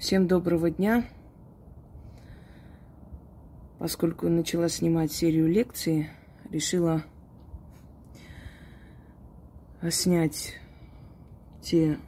Всем 0.00 0.26
доброго 0.26 0.70
дня. 0.70 1.04
Поскольку 3.78 4.30
начала 4.30 4.70
снимать 4.70 5.12
серию 5.12 5.46
лекций, 5.46 6.08
решила 6.50 7.04
снять 9.90 10.54
те, 11.60 11.98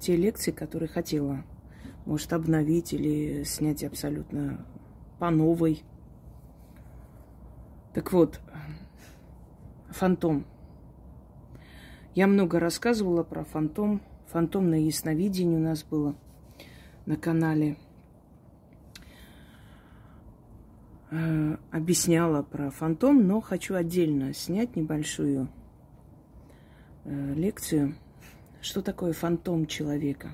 те 0.00 0.16
лекции, 0.16 0.50
которые 0.50 0.88
хотела. 0.88 1.44
Может, 2.06 2.32
обновить 2.32 2.92
или 2.92 3.44
снять 3.44 3.84
абсолютно 3.84 4.66
по 5.20 5.30
новой. 5.30 5.84
Так 7.94 8.12
вот, 8.12 8.40
фантом. 9.90 10.44
Я 12.16 12.26
много 12.26 12.58
рассказывала 12.58 13.22
про 13.22 13.44
фантом. 13.44 14.02
Фантомное 14.26 14.80
ясновидение 14.80 15.60
у 15.60 15.62
нас 15.62 15.84
было– 15.84 16.16
на 17.12 17.18
канале 17.18 17.76
э, 21.10 21.56
объясняла 21.70 22.42
про 22.42 22.70
фантом, 22.70 23.26
но 23.26 23.42
хочу 23.42 23.74
отдельно 23.74 24.32
снять 24.32 24.76
небольшую 24.76 25.50
э, 27.04 27.34
лекцию. 27.34 27.96
Что 28.62 28.80
такое 28.80 29.12
фантом 29.12 29.66
человека? 29.66 30.30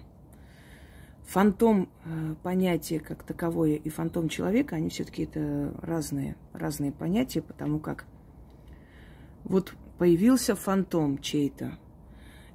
Фантом 1.27 1.89
э, 2.05 2.37
понятие 2.45 3.01
как 3.01 3.25
таковое 3.25 3.75
и 3.75 3.89
фантом 3.89 4.29
человека, 4.29 4.77
они 4.77 4.89
все-таки 4.89 5.25
это 5.25 5.75
разные, 5.83 6.37
разные 6.53 6.93
понятия, 6.93 7.43
потому 7.43 7.81
как 7.81 8.05
вот 9.43 9.75
появился 9.99 10.55
фантом 10.55 11.19
чей-то, 11.19 11.77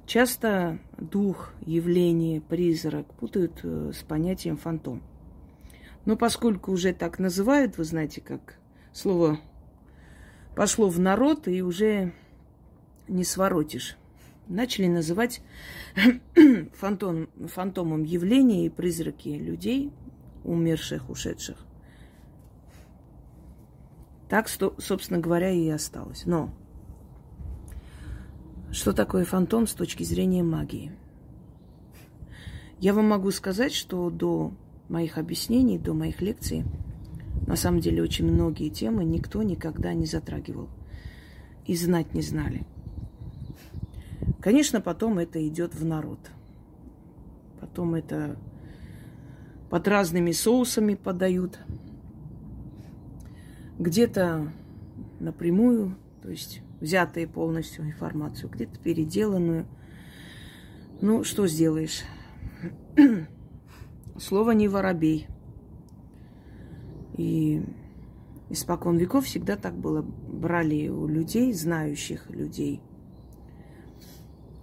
Часто 0.06 0.78
дух, 0.98 1.52
явление, 1.64 2.40
призрак 2.40 3.06
путают 3.14 3.60
э, 3.62 3.92
с 3.94 4.02
понятием 4.02 4.56
фантом. 4.58 5.02
Но 6.04 6.16
поскольку 6.16 6.72
уже 6.72 6.92
так 6.92 7.18
называют, 7.18 7.78
вы 7.78 7.84
знаете, 7.84 8.20
как 8.20 8.58
слово 8.92 9.40
пошло 10.54 10.88
в 10.88 11.00
народ 11.00 11.48
и 11.48 11.62
уже 11.62 12.12
не 13.08 13.24
своротишь. 13.24 13.96
Начали 14.46 14.88
называть 14.88 15.40
фантом, 16.74 17.30
фантомом 17.46 18.04
явления 18.04 18.66
и 18.66 18.70
призраки 18.70 19.28
людей, 19.28 19.90
умерших, 20.44 21.08
ушедших. 21.08 21.56
Так, 24.28 24.48
собственно 24.48 25.18
говоря, 25.18 25.50
и 25.50 25.68
осталось. 25.70 26.26
Но 26.26 26.54
что 28.74 28.92
такое 28.92 29.24
фантом 29.24 29.68
с 29.68 29.72
точки 29.72 30.02
зрения 30.02 30.42
магии? 30.42 30.90
Я 32.80 32.92
вам 32.92 33.08
могу 33.08 33.30
сказать, 33.30 33.72
что 33.72 34.10
до 34.10 34.52
моих 34.88 35.16
объяснений, 35.16 35.78
до 35.78 35.94
моих 35.94 36.20
лекций, 36.20 36.64
на 37.46 37.54
самом 37.54 37.78
деле 37.78 38.02
очень 38.02 38.26
многие 38.26 38.70
темы 38.70 39.04
никто 39.04 39.44
никогда 39.44 39.94
не 39.94 40.06
затрагивал 40.06 40.68
и 41.66 41.76
знать 41.76 42.14
не 42.14 42.20
знали. 42.20 42.66
Конечно, 44.40 44.80
потом 44.80 45.18
это 45.20 45.46
идет 45.46 45.72
в 45.76 45.84
народ. 45.84 46.18
Потом 47.60 47.94
это 47.94 48.36
под 49.70 49.86
разными 49.86 50.32
соусами 50.32 50.96
подают. 50.96 51.60
Где-то 53.78 54.52
напрямую, 55.20 55.96
то 56.22 56.28
есть 56.28 56.63
взятые 56.80 57.26
полностью 57.26 57.84
информацию, 57.84 58.50
где-то 58.50 58.78
переделанную. 58.78 59.66
Ну, 61.00 61.24
что 61.24 61.46
сделаешь? 61.46 62.02
Слово 64.18 64.52
не 64.52 64.68
воробей. 64.68 65.26
И 67.16 67.62
испокон 68.50 68.96
веков 68.96 69.26
всегда 69.26 69.56
так 69.56 69.74
было. 69.74 70.02
Брали 70.02 70.88
у 70.88 71.06
людей, 71.06 71.52
знающих 71.52 72.30
людей. 72.30 72.80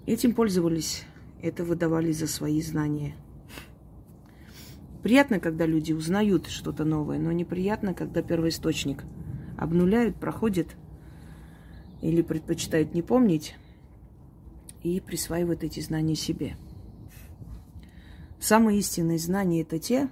Этим 0.05 0.33
пользовались, 0.33 1.05
это 1.41 1.63
выдавали 1.63 2.11
за 2.11 2.27
свои 2.27 2.61
знания. 2.61 3.15
Приятно, 5.03 5.39
когда 5.39 5.65
люди 5.65 5.93
узнают 5.93 6.47
что-то 6.47 6.85
новое, 6.85 7.17
но 7.17 7.31
неприятно, 7.31 7.93
когда 7.93 8.21
первоисточник 8.21 9.03
обнуляют, 9.57 10.15
проходит 10.17 10.75
или 12.01 12.21
предпочитают 12.21 12.93
не 12.93 13.01
помнить 13.01 13.55
и 14.83 14.99
присваивают 14.99 15.63
эти 15.63 15.79
знания 15.79 16.15
себе. 16.15 16.57
Самые 18.39 18.79
истинные 18.79 19.19
знания– 19.19 19.61
это 19.61 19.77
те, 19.77 20.09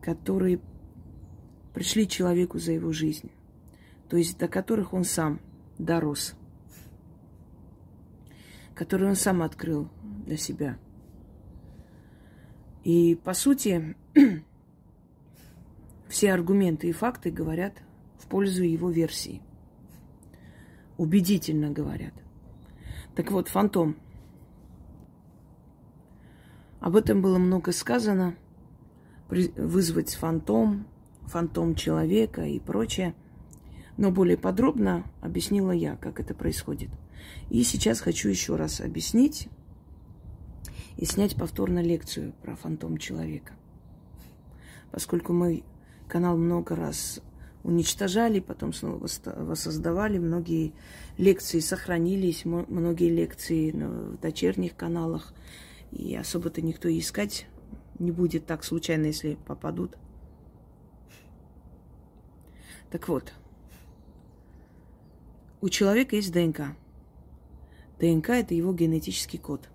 которые 0.00 0.60
пришли 1.74 2.08
человеку 2.08 2.58
за 2.58 2.72
его 2.72 2.92
жизнь, 2.92 3.30
то 4.08 4.16
есть 4.16 4.38
до 4.38 4.48
которых 4.48 4.94
он 4.94 5.04
сам 5.04 5.40
дорос, 5.78 6.34
которые 8.74 9.10
он 9.10 9.16
сам 9.16 9.42
открыл 9.42 9.90
для 10.24 10.38
себя. 10.38 10.78
И, 12.82 13.14
по 13.14 13.34
сути, 13.34 13.94
все 16.08 16.32
аргументы 16.32 16.88
и 16.88 16.92
факты 16.92 17.30
говорят 17.30 17.74
в 18.18 18.26
пользу 18.26 18.62
его 18.62 18.90
версии– 18.90 19.42
убедительно 20.96 21.70
говорят. 21.70 22.14
Так 23.14 23.30
вот, 23.30 23.48
фантом. 23.48 23.96
Об 26.80 26.96
этом 26.96 27.22
было 27.22 27.38
много 27.38 27.72
сказано. 27.72 28.36
Вызвать 29.28 30.14
фантом, 30.14 30.86
фантом 31.26 31.74
человека 31.74 32.42
и 32.42 32.60
прочее. 32.60 33.14
Но 33.96 34.10
более 34.10 34.36
подробно 34.36 35.04
объяснила 35.20 35.70
я, 35.70 35.96
как 35.96 36.20
это 36.20 36.34
происходит. 36.34 36.90
И 37.50 37.62
сейчас 37.62 38.00
хочу 38.00 38.28
еще 38.28 38.56
раз 38.56 38.80
объяснить 38.80 39.48
и 40.96 41.04
снять 41.04 41.36
повторно 41.36 41.80
лекцию 41.80 42.32
про 42.42 42.56
фантом 42.56 42.98
человека. 42.98 43.54
Поскольку 44.90 45.32
мой 45.32 45.64
канал 46.08 46.36
много 46.36 46.76
раз 46.76 47.20
уничтожали, 47.64 48.40
потом 48.40 48.72
снова 48.72 49.08
воссоздавали. 49.24 50.18
Многие 50.18 50.74
лекции 51.16 51.58
сохранились, 51.58 52.44
многие 52.44 53.08
лекции 53.08 53.72
в 53.72 54.20
дочерних 54.20 54.76
каналах. 54.76 55.34
И 55.90 56.14
особо-то 56.14 56.60
никто 56.60 56.88
искать 56.88 57.46
не 57.98 58.12
будет 58.12 58.46
так 58.46 58.64
случайно, 58.64 59.06
если 59.06 59.36
попадут. 59.46 59.96
Так 62.90 63.08
вот, 63.08 63.32
у 65.60 65.68
человека 65.68 66.16
есть 66.16 66.32
ДНК. 66.32 66.76
ДНК– 67.98 68.28
это 68.30 68.54
его 68.54 68.72
генетический 68.74 69.38
код. 69.38 69.68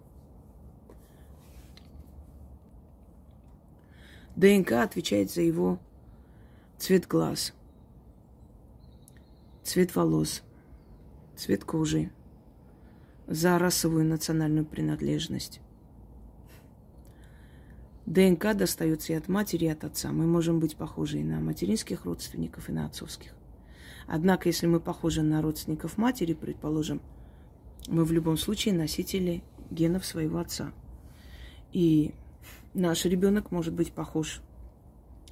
ДНК 4.35 4.73
отвечает 4.73 5.31
за 5.31 5.41
его 5.41 5.79
цвет 6.77 7.07
глаз– 7.07 7.53
цвет 9.69 9.95
волос, 9.95 10.41
цвет 11.35 11.63
кожи, 11.63 12.09
за 13.27 13.59
расовую 13.59 14.03
национальную 14.03 14.65
принадлежность. 14.65 15.61
ДНК 18.07 18.55
достается 18.55 19.13
и 19.13 19.15
от 19.15 19.27
матери, 19.27 19.65
и 19.65 19.69
от 19.69 19.83
отца. 19.83 20.11
Мы 20.11 20.25
можем 20.25 20.59
быть 20.59 20.75
похожи 20.75 21.19
и 21.19 21.23
на 21.23 21.39
материнских 21.39 22.05
родственников, 22.05 22.67
и 22.67 22.71
на 22.71 22.87
отцовских. 22.87 23.35
Однако, 24.07 24.49
если 24.49 24.65
мы 24.65 24.79
похожи 24.79 25.21
на 25.21 25.39
родственников 25.39 25.99
матери, 25.99 26.33
предположим, 26.33 26.99
мы 27.87 28.05
в 28.05 28.11
любом 28.11 28.37
случае 28.37 28.73
носители 28.73 29.43
генов 29.69 30.03
своего 30.03 30.39
отца. 30.39 30.73
И 31.73 32.15
наш 32.73 33.05
ребенок 33.05 33.51
может 33.51 33.75
быть 33.75 33.91
похож 33.91 34.41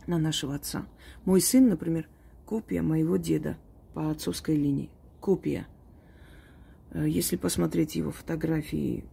на 0.06 0.19
нашего 0.19 0.54
отца. 0.54 0.86
Мой 1.25 1.42
сын, 1.42 1.68
например, 1.68 2.07
копия 2.45 2.83
моего 2.83 3.18
деда– 3.18 3.57
по 3.94 4.10
отцовской 4.12 4.56
линии. 4.56 4.89
Копия. 5.19 5.68
Э, 6.92 7.06
если 7.07 7.36
посмотреть 7.36 7.95
его 7.95 8.12
фотографии 8.12 9.04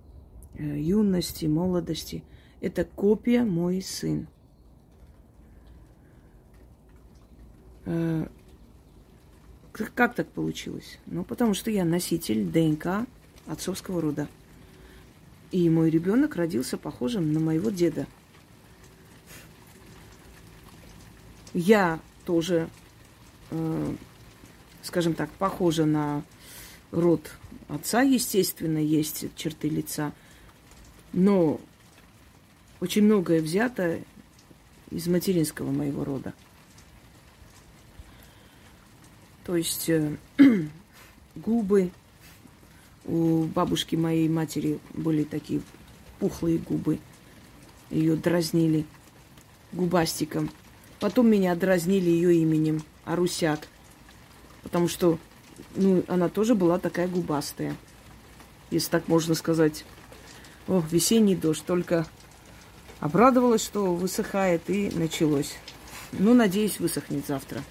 э, 0.55 0.81
юности, 0.81 1.47
молодости, 1.47 2.25
это 2.61 2.85
копия 2.85 3.45
мой 3.45 3.83
сын. 3.83 4.27
Э, 7.87 8.27
как 9.73 10.15
так 10.15 10.29
получилось? 10.29 11.01
Ну, 11.07 11.25
потому 11.25 11.55
что 11.55 11.71
я 11.71 11.85
носитель 11.85 12.45
ДНК 12.45 13.09
отцовского 13.47 14.01
рода. 14.01 14.29
И 15.51 15.69
мой 15.69 15.91
ребенок 15.91 16.37
родился 16.37 16.79
похожим 16.79 17.33
на 17.33 17.41
моего 17.41 17.71
деда. 17.71 18.07
Я 21.53 22.01
тоже 22.25 22.69
скажем 24.85 25.15
так, 25.15 25.31
похожа 25.31 25.87
на 25.87 26.23
род 26.93 27.33
отца, 27.69 28.03
естественно, 28.03 28.79
есть 28.79 29.27
черты 29.35 29.69
лица. 29.69 30.13
Но 31.13 31.61
очень 32.81 33.03
многое 33.03 33.41
взято 33.41 33.99
из 34.91 35.07
материнского 35.09 35.71
моего 35.71 36.05
рода. 36.05 36.35
То 39.45 39.57
есть 39.57 39.89
э, 39.89 40.17
губы 41.35 41.91
у 43.05 43.45
бабушки 43.45 43.97
моей 43.97 44.29
матери 44.29 44.79
были 44.95 45.25
такие 45.25 45.61
пухлые 46.19 46.59
губы. 46.59 46.99
Ее 47.91 48.17
дразнили 48.17 48.87
губастиком. 49.73 50.51
Потом 51.01 51.29
меня 51.29 51.55
дразнили 51.55 52.09
ее 52.09 52.37
именем 52.37 52.83
Арусяк. 53.05 53.69
Потому 54.65 54.89
что 54.89 55.19
ну, 55.77 56.05
она 56.09 56.29
тоже 56.29 56.55
была 56.55 56.79
такая 56.79 57.07
губастая. 57.07 57.77
Если 58.71 58.91
так 58.91 59.07
можно 59.09 59.35
сказать. 59.35 59.85
О, 60.67 60.83
весенний 60.91 61.37
дождь. 61.37 61.65
Только 61.65 62.07
обрадовалась, 63.01 63.63
что 63.63 63.95
высыхает, 63.95 64.69
и 64.69 64.91
началось. 64.91 65.55
Ну, 66.13 66.35
надеюсь, 66.35 66.81
высохнет 66.81 67.27
завтра. 67.27 67.63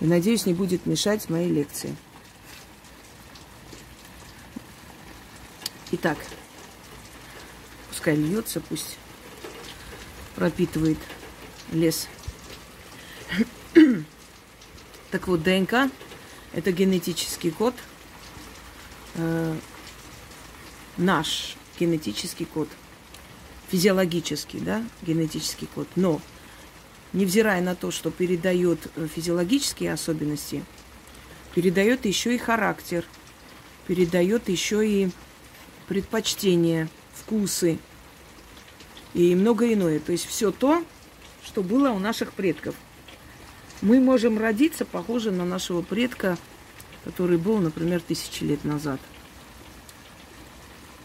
И 0.00 0.06
надеюсь, 0.06 0.46
не 0.46 0.54
будет 0.54 0.86
мешать 0.86 1.28
моей 1.30 1.50
лекции. 1.50 1.96
Итак, 5.92 6.18
пускай 7.88 8.16
льется, 8.16 8.60
пусть 8.60 8.98
пропитывает 10.34 10.98
лес. 11.72 12.08
Так 15.10 15.28
вот, 15.28 15.42
ДНК– 15.42 15.90
это 16.52 16.72
генетический 16.72 17.50
код, 17.50 17.74
э, 19.14 19.56
наш 20.96 21.56
генетический 21.78 22.46
код, 22.46 22.68
физиологический, 23.68 24.60
да, 24.60 24.84
генетический 25.02 25.68
код. 25.74 25.88
Но, 25.96 26.20
невзирая 27.12 27.60
на 27.62 27.74
то, 27.74 27.90
что 27.90 28.10
передает 28.10 28.90
э, 28.96 29.06
физиологические 29.06 29.92
особенности, 29.92 30.64
передает 31.54 32.04
еще 32.04 32.34
и 32.34 32.38
характер, 32.38 33.04
передает 33.86 34.48
еще 34.48 34.86
и 34.86 35.10
предпочтения, 35.86 36.88
вкусы 37.14 37.78
и 39.14 39.34
многое 39.34 39.74
иное. 39.74 40.00
То 40.00 40.12
есть 40.12 40.26
все 40.26 40.50
то, 40.50 40.84
что 41.44 41.62
было 41.62 41.90
у 41.90 41.98
наших 41.98 42.32
предков. 42.32 42.74
Мы 43.82 44.00
можем 44.00 44.38
родиться 44.38 44.84
похоже 44.84 45.30
на 45.30 45.44
нашего 45.44 45.82
предка, 45.82 46.38
который 47.04 47.36
был, 47.36 47.58
например, 47.58 48.00
тысячи 48.00 48.42
лет 48.42 48.64
назад. 48.64 49.00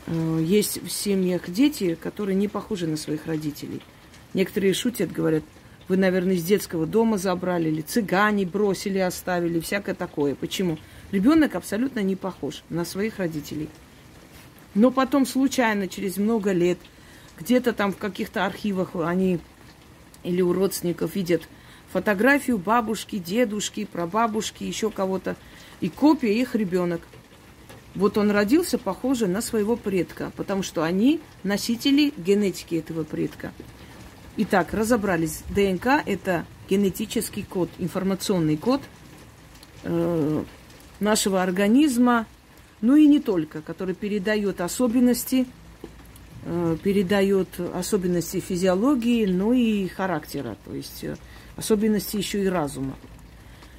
Э, 0.08 0.40
есть 0.42 0.82
в 0.82 0.90
семьях 0.90 1.50
дети, 1.50 1.96
которые 1.96 2.36
не 2.36 2.48
похожи 2.48 2.88
на 2.88 2.98
своих 2.98 3.26
родителей. 3.26 3.82
Некоторые 4.34 4.74
шутят, 4.74 5.12
говорят, 5.12 5.44
вы, 5.88 5.98
наверное, 5.98 6.36
из 6.36 6.44
детского 6.44 6.86
дома 6.86 7.18
забрали, 7.18 7.70
или 7.70 7.82
цыгане 7.82 8.46
бросили, 8.46 9.00
оставили, 9.00 9.60
всякое 9.60 9.94
такое. 9.94 10.36
Почему? 10.36 10.78
Ребенок 11.12 11.56
абсолютно 11.56 12.00
не 12.00 12.16
похож 12.16 12.64
на 12.70 12.86
своих 12.86 13.20
родителей. 13.20 13.70
Но 14.74 14.90
потом 14.92 15.26
случайно, 15.26 15.90
через 15.90 16.16
много 16.16 16.54
лет, 16.54 16.78
где-то 17.38 17.74
там 17.74 17.92
в 17.92 17.98
каких-то 17.98 18.46
архивах 18.46 18.96
они 18.96 19.40
или 20.24 20.42
у 20.42 20.54
родственников 20.54 21.16
видят 21.16 21.42
фотографию 21.92 22.58
бабушки, 22.58 23.18
дедушки, 23.18 23.86
прабабушки, 23.86 24.64
еще 24.64 24.90
кого-то, 24.90 25.36
и 25.80 25.90
копия 25.90 26.34
их 26.34 26.56
ребенок. 26.56 27.02
Вот 27.96 28.18
он 28.18 28.32
родился 28.32 28.78
похоже 28.78 29.28
на 29.28 29.42
своего 29.42 29.76
предка, 29.76 30.32
потому 30.38 30.64
что 30.64 30.84
они 30.84 31.20
носители 31.44 32.14
генетики 32.16 32.76
этого 32.76 33.04
предка. 33.04 33.52
Итак, 34.38 34.74
разобрались. 34.74 35.44
ДНК– 35.50 35.88
это 36.06 36.46
генетический 36.70 37.44
код, 37.44 37.70
информационный 37.80 38.56
код 38.56 38.82
э, 39.84 40.44
нашего 41.02 41.44
организма, 41.44 42.26
ну 42.80 42.96
и 42.96 43.08
не 43.08 43.20
только, 43.20 43.62
который 43.62 43.94
передает 43.94 44.62
особенности, 44.62 45.46
э, 46.46 46.78
передает 46.82 47.50
особенности 47.74 48.40
физиологии, 48.40 49.26
но 49.26 49.52
и 49.52 49.90
характера, 49.90 50.56
то 50.64 50.74
есть 50.74 51.04
э, 51.04 51.18
особенности 51.62 52.18
еще 52.18 52.44
и 52.44 52.48
разума. 52.48 52.96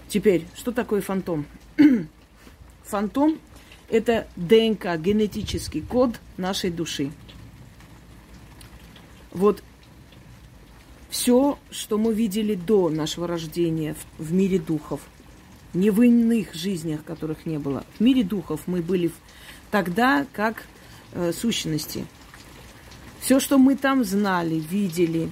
Теперь, 0.08 0.46
что 0.54 0.72
такое 0.72 1.00
фантом? 1.00 1.46
фантом– 2.84 3.38
это 3.90 4.26
ДНК, 4.36 4.96
генетический 4.98 5.82
код 5.82 6.18
нашей 6.36 6.70
души. 6.70 7.10
Вот 9.30 9.62
все, 11.10 11.58
что 11.70 11.98
мы 11.98 12.14
видели 12.14 12.54
до 12.54 12.88
нашего 12.88 13.26
рождения 13.26 13.94
в, 14.18 14.32
мире 14.32 14.58
духов– 14.58 15.00
не 15.74 15.90
в 15.90 16.02
иных 16.02 16.54
жизнях, 16.54 17.04
которых 17.04 17.46
не 17.46 17.58
было. 17.58 17.84
В 17.98 18.00
мире 18.00 18.22
духов 18.24 18.62
мы 18.66 18.82
были 18.82 19.10
тогда 19.70 20.26
как 20.32 20.64
э, 21.12 21.32
сущности. 21.32 22.06
Все, 23.20 23.40
что 23.40 23.58
мы 23.58 23.76
там 23.76 24.04
знали, 24.04 24.56
видели, 24.56 25.30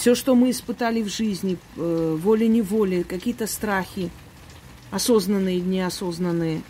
все, 0.00 0.14
что 0.14 0.34
мы 0.34 0.50
испытали 0.50 1.02
в 1.02 1.08
жизни, 1.08 1.58
э, 1.76 2.16
волей-неволей, 2.18 3.04
какие-то 3.04 3.46
страхи, 3.46 4.10
осознанные 4.90 5.58
и 5.58 5.60
неосознанные, 5.60 6.62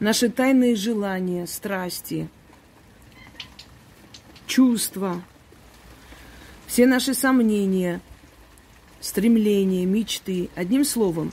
наши 0.00 0.28
тайные 0.28 0.74
желания, 0.74 1.46
страсти, 1.46 2.28
чувства, 4.48 5.22
все 6.66 6.86
наши 6.86 7.14
сомнения– 7.14 8.00
стремления, 9.00 9.84
мечты. 9.86 10.48
Одним 10.56 10.84
словом, 10.84 11.32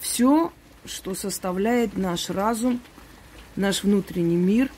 все, 0.00 0.52
что 0.86 1.14
составляет 1.14 1.98
наш 1.98 2.30
разум, 2.30 2.80
наш 3.56 3.82
внутренний 3.82 4.36
мир, 4.36 4.70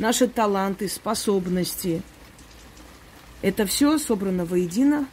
наши 0.00 0.26
таланты, 0.26 0.88
способности. 0.88 2.02
Это 3.42 3.64
все 3.66 3.98
собрано 3.98 4.44
воедино 4.44 5.08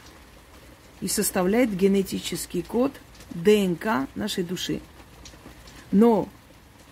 и 1.00 1.08
составляет 1.08 1.74
генетический 1.74 2.62
код 2.62 2.92
ДНК 3.30 4.08
нашей 4.14 4.44
души. 4.44 4.80
Но 5.92 6.28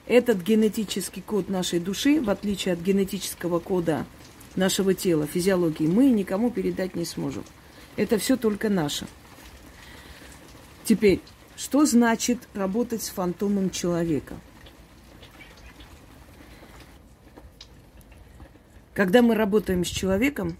этот 0.06 0.43
генетический 0.43 1.21
код 1.21 1.49
нашей 1.49 1.81
души, 1.81 2.21
в 2.21 2.31
отличие 2.31 2.75
от 2.75 2.81
генетического 2.81 3.59
кода 3.59 4.06
нашего 4.55 4.94
тела, 4.94 5.27
физиологии, 5.27 5.87
мы 5.87 6.11
никому 6.11 6.50
передать 6.50 6.94
не 6.94 7.05
сможем. 7.05 7.44
Это 7.96 8.19
все 8.19 8.37
только 8.37 8.70
наше. 8.70 9.06
Теперь, 10.84 11.20
что 11.56 11.84
значит 11.84 12.39
работать 12.55 13.03
с 13.03 13.08
фантомом 13.08 13.70
человека? 13.70 14.34
Когда 18.94 19.20
мы 19.20 19.34
работаем 19.34 19.84
с 19.84 19.89
человеком, 19.89 20.56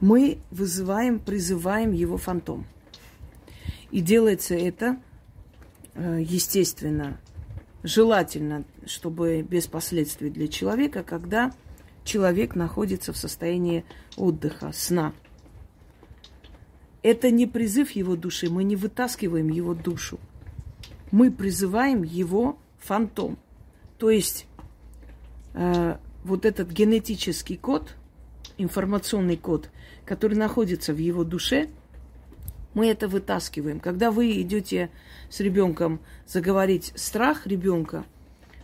мы 0.00 0.38
вызываем, 0.50 1.18
призываем 1.18 1.92
его 1.92 2.16
фантом. 2.16 2.66
И 3.90 4.00
делается 4.00 4.54
это, 4.54 5.00
э, 5.94 6.22
естественно, 6.22 7.18
желательно, 7.82 8.64
чтобы 8.84 9.42
без 9.42 9.66
последствий 9.66 10.30
для 10.30 10.48
человека, 10.48 11.02
когда 11.02 11.52
человек 12.04 12.54
находится 12.54 13.12
в 13.12 13.16
состоянии 13.16 13.84
отдыха, 14.16 14.72
сна– 14.72 15.12
это 17.06 17.30
не 17.30 17.46
призыв 17.46 17.92
его 17.92 18.16
души, 18.16 18.50
мы 18.50 18.64
не 18.64 18.74
вытаскиваем 18.74 19.48
его 19.48 19.74
душу. 19.74 20.18
Мы 21.12 21.30
призываем 21.30 22.02
его 22.02 22.58
фантом. 22.78 23.38
То 23.96 24.10
есть 24.10 24.48
э, 25.54 25.98
вот 26.24 26.44
этот 26.44 26.72
генетический 26.72 27.56
код, 27.56 27.94
информационный 28.58 29.36
код, 29.36 29.70
который 30.06 30.38
находится 30.38 30.94
в 30.94 30.98
его 30.98 31.24
душе, 31.24 31.68
мы 32.72 32.86
это 32.86 33.08
вытаскиваем. 33.08 33.80
Когда 33.80 34.10
вы 34.10 34.40
идете 34.40 34.90
с 35.28 35.40
ребенком 35.40 36.00
заговорить 36.26 36.92
страх 36.94 37.46
ребенка, 37.46 38.04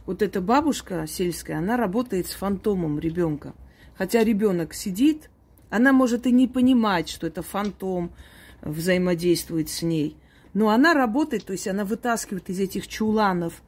вот 0.06 0.22
эта 0.22 0.40
бабушка 0.40 1.06
сельская, 1.06 1.58
она 1.58 1.76
работает 1.76 2.26
с 2.28 2.32
фантомом 2.32 2.98
ребенка. 2.98 3.54
Хотя 3.96 4.22
ребенок 4.24 4.74
сидит, 4.74 5.30
она 5.70 5.92
может 5.92 6.26
и 6.26 6.32
не 6.32 6.48
понимать, 6.48 7.08
что 7.08 7.26
это 7.26 7.42
фантом, 7.42 8.12
взаимодействует 8.60 9.68
с 9.68 9.82
ней. 9.82 10.16
Но 10.54 10.68
она 10.68 10.94
работает, 10.94 11.46
то 11.46 11.52
есть 11.52 11.66
она 11.66 11.84
вытаскивает 11.84 12.48
из 12.50 12.60
этих 12.60 12.86
чуланов 12.86 13.62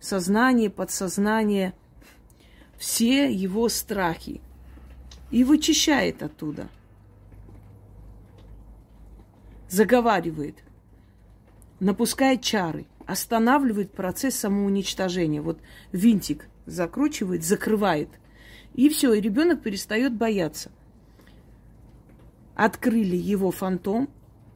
сознание, 0.00 0.70
подсознание, 0.70 1.74
все 2.78 3.30
его 3.30 3.68
страхи 3.68 4.40
и 5.30 5.44
вычищает 5.44 6.22
оттуда. 6.22 6.68
Заговаривает, 9.70 10.56
напускает 11.78 12.42
чары, 12.42 12.86
останавливает 13.06 13.92
процесс 13.92 14.34
самоуничтожения. 14.34 15.40
Вот 15.40 15.60
винтик 15.92 16.48
закручивает, 16.66 17.44
закрывает. 17.44 18.08
И 18.74 18.88
все, 18.88 19.12
и 19.12 19.20
ребенок 19.20 19.62
перестает 19.62 20.12
бояться. 20.12 20.72
Открыли 22.56 23.14
его 23.14 23.52
фантом, 23.52 24.08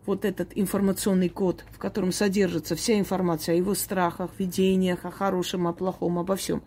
вот 0.04 0.24
этот 0.24 0.50
информационный 0.56 1.28
код, 1.28 1.64
в 1.70 1.78
котором 1.78 2.10
содержится 2.10 2.74
вся 2.74 2.98
информация 2.98 3.54
о 3.54 3.58
его 3.58 3.74
страхах, 3.74 4.32
видениях, 4.36 5.04
о 5.04 5.12
хорошем, 5.12 5.68
о 5.68 5.72
плохом, 5.72 6.18
обо 6.18 6.34
всем. 6.34 6.64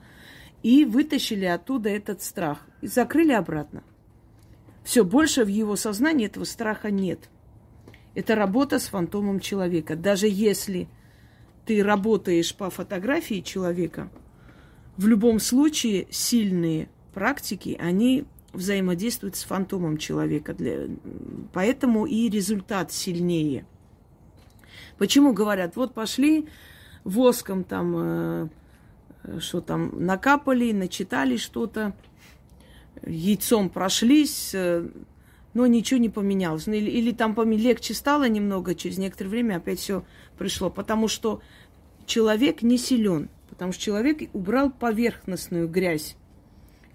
И 0.63 0.85
вытащили 0.85 1.45
оттуда 1.45 1.89
этот 1.89 2.23
страх 2.23 2.65
и 2.79 2.87
закрыли 2.87 3.33
обратно. 3.33 3.83
Все, 4.85 5.03
больше 5.03 5.43
в 5.43 5.49
его 5.49 5.75
сознании 5.75 6.27
этого 6.27 6.45
страха 6.45 6.91
нет. 6.91 7.29
Это 8.17 8.33
работа 8.33 8.79
с 8.79 8.87
фантомом 8.87 9.39
человека. 9.39 9.95
Даже 9.95 10.27
если 10.27 10.89
ты 11.67 11.83
работаешь 11.83 12.55
по 12.55 12.71
фотографии 12.71 13.41
человека, 13.41 14.09
в 14.97 15.05
любом 15.05 15.39
случае 15.39 16.07
сильные 16.09 16.89
практики, 17.13 17.77
они 17.79 18.25
взаимодействуют 18.53 19.35
с 19.35 19.43
фантомом 19.43 19.97
человека. 19.97 20.55
Для... 20.55 20.87
Поэтому 21.53 22.07
и 22.07 22.27
результат 22.27 22.91
сильнее. 22.91 23.67
Почему 24.97 25.31
говорят, 25.31 25.75
вот 25.75 25.93
пошли 25.93 26.49
воском 27.03 27.63
там, 27.63 27.93
э, 27.97 28.49
что 29.41 29.61
там, 29.61 29.91
накапали, 30.03 30.71
начитали 30.71 31.37
что-то, 31.37 31.95
яйцом 33.05 33.69
прошлись, 33.69 34.55
э, 34.55 34.89
но 35.57 35.65
ничего 35.67 35.99
не 35.99 36.09
поменялось. 36.09 36.67
Ну, 36.67 36.73
или, 36.73 36.89
или 36.89 37.11
там 37.11 37.35
легче 37.51 37.93
стало 37.93 38.29
немного, 38.29 38.75
через 38.75 38.97
некоторое 38.97 39.29
время 39.29 39.55
опять 39.57 39.79
все 39.79 40.05
пришло. 40.37 40.69
Потому 40.69 41.07
что 41.07 41.41
человек 42.05 42.61
не 42.61 42.77
силен, 42.77 43.29
потому 43.49 43.71
что 43.71 43.81
человек 43.81 44.29
убрал 44.33 44.71
поверхностную 44.71 45.67
грязь 45.67 46.15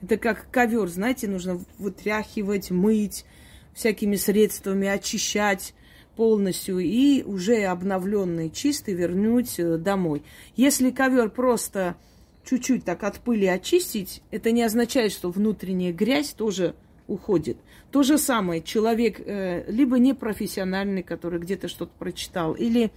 это 0.03 0.17
как 0.17 0.51
ковер, 0.51 0.89
знаете, 0.89 1.29
нужно 1.29 1.61
вытряхивать, 1.79 2.71
мыть 2.71 3.25
всякими 3.73 4.17
средствами, 4.17 4.89
очищать 4.89 5.75
полностью 6.17 6.79
и 6.81 7.23
уже 7.23 7.63
обновленный, 7.63 8.51
чистый 8.51 8.95
вернуть 8.95 9.59
э, 9.59 9.79
домой. 9.79 10.23
Если 10.57 10.91
ковер 10.91 11.31
просто 11.31 11.97
чуть-чуть 12.45 12.85
так 12.85 13.03
от 13.05 13.21
пыли 13.21 13.47
очистить, 13.47 14.23
это 14.31 14.51
не 14.51 14.63
означает, 14.63 15.13
что 15.13 15.31
внутренняя 15.31 15.93
грязь 15.93 16.31
тоже 16.31 16.75
уходит. 17.07 17.57
То 17.93 18.03
же 18.03 18.19
самое, 18.19 18.63
человек 18.63 19.21
э, 19.21 19.71
либо 19.71 19.99
непрофессиональный, 19.99 21.03
который 21.03 21.39
где-то 21.39 21.69
что-то 21.69 21.93
прочитал, 21.99 22.55
или 22.55 22.91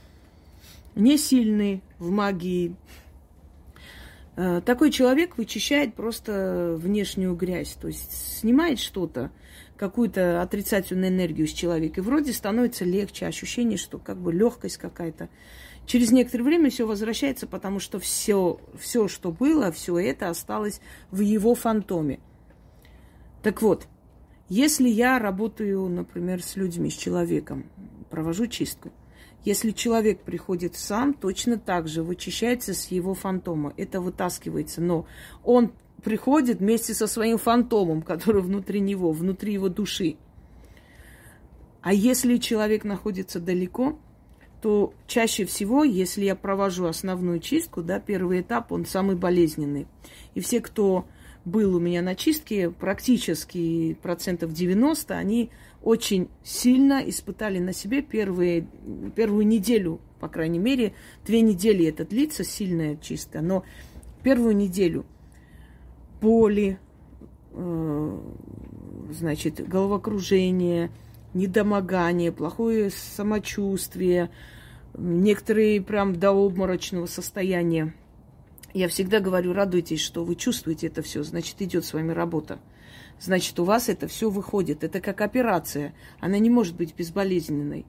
не 0.96 1.18
сильный 1.18 1.84
в 2.00 2.10
магии, 2.10 2.76
Э, 4.36 4.62
такой 4.66 4.92
человек 4.92 5.38
вычищает 5.38 5.96
просто 5.96 6.76
внешнюю 6.78 7.36
грязь, 7.36 7.78
то 7.80 7.88
есть 7.88 8.40
снимает 8.40 8.80
что-то, 8.80 9.32
какую-то 9.78 10.42
отрицательную 10.42 11.10
энергию 11.10 11.48
с 11.48 11.52
человека, 11.52 12.02
и 12.02 12.04
вроде 12.04 12.34
становится 12.34 12.86
легче, 12.86 13.28
ощущение, 13.28 13.78
что 13.78 13.98
как 13.98 14.18
бы 14.18 14.34
легкость 14.34 14.78
какая-то. 14.78 15.30
Через 15.86 16.12
некоторое 16.12 16.44
время 16.44 16.70
все 16.70 16.88
возвращается, 16.88 17.46
потому 17.46 17.80
что 17.80 18.00
все, 18.00 18.60
все, 18.78 19.08
что 19.08 19.32
было, 19.32 19.72
все 19.72 19.98
это 20.00 20.30
осталось 20.30 20.82
в 21.12 21.20
его 21.20 21.56
фантоме. 21.56 22.20
Так 23.44 23.62
вот, 23.62 23.88
если 24.50 24.90
я 24.90 25.20
работаю, 25.20 25.88
например, 25.90 26.44
с 26.44 26.56
людьми, 26.56 26.90
с 26.90 26.96
человеком, 26.96 27.66
провожу 28.10 28.48
чистку– 28.48 28.92
если 29.46 29.70
человек 29.70 30.22
приходит 30.22 30.76
сам, 30.76 31.14
точно 31.14 31.60
так 31.60 31.88
же 31.88 32.02
вычищается 32.02 32.74
с 32.74 32.88
его 32.88 33.14
фантома. 33.14 33.74
Это 33.78 34.02
вытаскивается. 34.02 34.82
Но 34.82 35.06
он 35.44 35.72
приходит 36.04 36.60
вместе 36.60 36.96
со 36.96 37.06
своим 37.06 37.38
фантомом, 37.38 38.02
который 38.02 38.42
внутри 38.42 38.80
него, 38.80 39.12
внутри 39.12 39.54
его 39.54 39.70
души. 39.70 40.18
А 41.82 41.94
если 41.94 42.38
человек 42.38 42.84
находится 42.84 43.40
далеко, 43.40 44.00
то 44.64 44.96
чаще 45.06 45.46
всего, 45.46 45.84
если 45.84 46.26
я 46.26 46.36
провожу 46.36 46.86
основную 46.86 47.40
чистку, 47.40 47.84
да, 47.84 48.00
первый 48.00 48.42
этап, 48.42 48.72
он 48.72 48.88
самый 48.88 49.16
болезненный. 49.16 49.86
И 50.34 50.40
все, 50.40 50.60
кто 50.60 51.06
был 51.46 51.76
у 51.76 51.80
меня 51.80 52.02
на 52.02 52.16
чистке, 52.16 52.72
практически 52.72 53.94
процентов 54.02 54.52
90, 54.52 55.16
они 55.16 55.52
очень 55.84 56.28
сильно 56.44 57.08
испытали 57.08 57.60
на 57.60 57.72
себе 57.72 58.02
первые, 58.02 58.68
первую 59.16 59.46
неделю, 59.46 60.02
по 60.20 60.28
крайней 60.28 60.60
мере, 60.60 60.94
две 61.26 61.42
недели 61.42 61.86
это 61.86 62.04
длится, 62.04 62.44
сильная 62.44 62.98
чистка, 62.98 63.42
но 63.42 63.64
первую 64.24 64.56
неделю 64.56 65.06
боли, 66.20 66.80
э, 67.52 68.20
значит, 69.12 69.68
головокружение, 69.68 70.90
недомогание, 71.36 72.32
плохое 72.32 72.90
самочувствие, 72.90 74.32
некоторые 74.98 75.82
прям 75.82 76.16
до 76.16 76.32
обморочного 76.32 77.06
состояния. 77.06 77.94
Я 78.76 78.88
всегда 78.90 79.20
говорю, 79.20 79.54
радуйтесь, 79.54 80.02
что 80.02 80.24
вы 80.24 80.36
чувствуете 80.36 80.88
это 80.88 81.02
все, 81.02 81.24
значит, 81.24 81.62
идет 81.62 81.84
с 81.84 81.94
вами 81.94 82.12
работа 82.12 82.60
значит, 83.20 83.60
у 83.60 83.64
вас 83.64 83.90
это 83.90 84.08
все 84.08 84.30
выходит. 84.30 84.84
Это 84.84 85.00
как 85.02 85.22
операция. 85.22 85.94
Она 86.20 86.38
не 86.38 86.50
может 86.50 86.76
быть 86.76 86.96
безболезненной. 86.96 87.86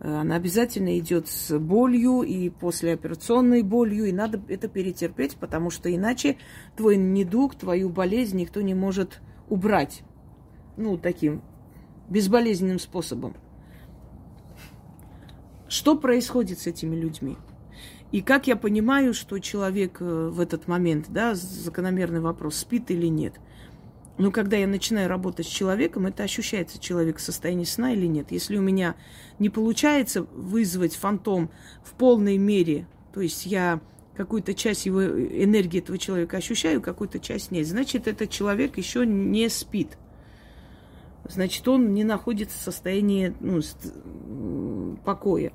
Э, 0.00 0.16
она 0.16 0.36
обязательно 0.36 0.98
идет 0.98 1.28
с 1.28 1.58
болью 1.58 2.22
и 2.22 2.50
послеоперационной 2.50 3.62
болью, 3.62 4.06
и 4.06 4.12
надо 4.12 4.40
это 4.48 4.68
перетерпеть, 4.68 5.36
потому 5.36 5.70
что 5.70 5.94
иначе 5.94 6.36
твой 6.76 6.96
недуг, 6.96 7.54
твою 7.54 7.90
болезнь 7.90 8.38
никто 8.38 8.60
не 8.60 8.74
может 8.74 9.20
убрать. 9.48 10.02
Ну, 10.76 10.96
таким 10.96 11.42
безболезненным 12.08 12.78
способом. 12.78 13.36
Что 15.68 15.96
происходит 15.96 16.58
с 16.58 16.66
этими 16.66 16.96
людьми? 16.96 17.36
И 18.12 18.22
как 18.22 18.46
я 18.46 18.56
понимаю, 18.56 19.14
что 19.14 19.38
человек 19.38 19.98
э, 20.00 20.28
в 20.32 20.40
этот 20.40 20.66
момент, 20.68 21.06
да, 21.08 21.34
закономерный 21.34 22.20
вопрос, 22.20 22.56
спит 22.56 22.90
или 22.90 23.06
нет– 23.06 23.34
но 24.20 24.30
когда 24.30 24.58
я 24.58 24.66
начинаю 24.66 25.08
работать 25.08 25.46
с 25.46 25.48
человеком, 25.48 26.04
это 26.04 26.24
ощущается 26.24 26.78
человек 26.78 27.16
в 27.16 27.22
состоянии 27.22 27.64
сна 27.64 27.94
или 27.94 28.04
нет. 28.04 28.32
Если 28.32 28.58
у 28.58 28.60
меня 28.60 28.94
не 29.38 29.48
получается 29.48 30.24
вызвать 30.24 30.94
фантом 30.94 31.48
в 31.82 31.94
полной 31.94 32.36
мере, 32.36 32.86
то 33.14 33.22
есть 33.22 33.46
я 33.46 33.80
какую-то 34.14 34.52
часть 34.52 34.84
его 34.84 35.02
энергии 35.02 35.78
этого 35.78 35.96
человека 35.96 36.36
ощущаю, 36.36 36.82
какую-то 36.82 37.18
часть 37.18 37.50
нет, 37.50 37.66
значит, 37.66 38.06
этот 38.08 38.28
человек 38.28 38.76
еще 38.76 39.06
не 39.06 39.48
спит. 39.48 39.96
Значит, 41.26 41.66
он 41.66 41.94
не 41.94 42.04
находится 42.04 42.58
в 42.58 42.62
состоянии 42.62 43.34
ну, 43.40 43.62
покоя. 45.02 45.50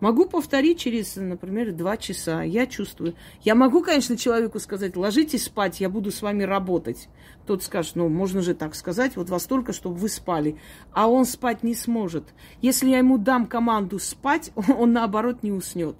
Могу 0.00 0.26
повторить 0.26 0.78
через, 0.78 1.16
например, 1.16 1.72
два 1.72 1.96
часа. 1.96 2.42
Я 2.42 2.66
чувствую. 2.66 3.14
Я 3.42 3.54
могу, 3.54 3.82
конечно, 3.82 4.16
человеку 4.16 4.60
сказать, 4.60 4.96
ложитесь 4.96 5.44
спать, 5.44 5.80
я 5.80 5.88
буду 5.88 6.12
с 6.12 6.22
вами 6.22 6.44
работать. 6.44 7.08
Тот 7.46 7.62
скажет, 7.64 7.96
ну, 7.96 8.08
можно 8.08 8.40
же 8.40 8.54
так 8.54 8.74
сказать, 8.74 9.16
вот 9.16 9.28
вас 9.28 9.44
только, 9.44 9.72
чтобы 9.72 9.96
вы 9.96 10.08
спали. 10.08 10.56
А 10.92 11.08
он 11.08 11.24
спать 11.24 11.62
не 11.62 11.74
сможет. 11.74 12.24
Если 12.62 12.90
я 12.90 12.98
ему 12.98 13.18
дам 13.18 13.46
команду 13.46 13.98
спать, 13.98 14.52
он, 14.54 14.64
он 14.78 14.92
наоборот 14.92 15.42
не 15.42 15.50
уснет. 15.50 15.96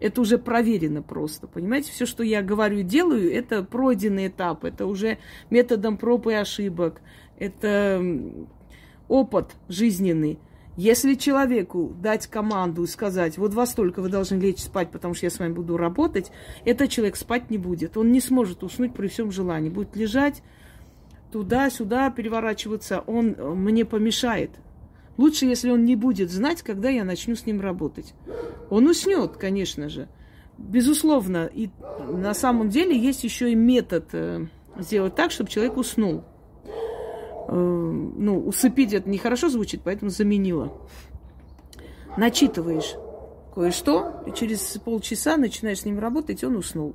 Это 0.00 0.20
уже 0.20 0.36
проверено 0.36 1.00
просто, 1.00 1.46
понимаете? 1.46 1.92
Все, 1.92 2.06
что 2.06 2.24
я 2.24 2.42
говорю 2.42 2.82
делаю, 2.82 3.32
это 3.32 3.62
пройденный 3.62 4.26
этап, 4.26 4.64
это 4.64 4.86
уже 4.86 5.18
методом 5.48 5.96
проб 5.96 6.26
и 6.26 6.32
ошибок, 6.32 7.00
это 7.38 8.02
опыт 9.06 9.52
жизненный. 9.68 10.40
Если 10.76 11.14
человеку 11.14 11.94
дать 12.00 12.26
команду 12.26 12.84
и 12.84 12.86
сказать, 12.86 13.36
вот 13.36 13.52
во 13.52 13.66
столько 13.66 14.00
вы 14.00 14.08
должны 14.08 14.36
лечь 14.36 14.60
спать, 14.60 14.90
потому 14.90 15.12
что 15.12 15.26
я 15.26 15.30
с 15.30 15.38
вами 15.38 15.52
буду 15.52 15.76
работать, 15.76 16.32
этот 16.64 16.88
человек 16.88 17.16
спать 17.16 17.50
не 17.50 17.58
будет. 17.58 17.96
Он 17.96 18.10
не 18.10 18.20
сможет 18.20 18.62
уснуть 18.62 18.94
при 18.94 19.08
всем 19.08 19.30
желании. 19.30 19.68
Будет 19.68 19.96
лежать 19.96 20.42
туда-сюда, 21.30 22.10
переворачиваться. 22.10 23.00
Он 23.06 23.34
э, 23.36 23.54
мне 23.54 23.84
помешает. 23.84 24.50
Лучше, 25.18 25.44
если 25.44 25.70
он 25.70 25.84
не 25.84 25.94
будет 25.94 26.30
знать, 26.30 26.62
когда 26.62 26.88
я 26.88 27.04
начну 27.04 27.34
с 27.34 27.44
ним 27.44 27.60
работать. 27.60 28.14
Он 28.70 28.86
уснет, 28.86 29.36
конечно 29.36 29.90
же. 29.90 30.08
Безусловно. 30.56 31.50
И 31.52 31.68
на 32.08 32.32
самом 32.32 32.70
деле 32.70 32.98
есть 32.98 33.24
еще 33.24 33.52
и 33.52 33.54
метод 33.54 34.08
э, 34.12 34.46
сделать 34.78 35.14
так, 35.14 35.32
чтобы 35.32 35.50
человек 35.50 35.76
уснул. 35.76 36.24
Э, 37.48 37.54
ну, 37.54 38.46
усыпить 38.46 38.92
это 38.92 39.08
нехорошо 39.08 39.48
звучит, 39.48 39.82
поэтому 39.84 40.10
заменила. 40.10 40.72
Начитываешь 42.16 42.94
кое-что, 43.54 44.22
и 44.26 44.32
через 44.32 44.60
полчаса 44.84 45.36
начинаешь 45.36 45.80
с 45.80 45.84
ним 45.84 45.98
работать, 45.98 46.44
он 46.44 46.56
уснул. 46.56 46.94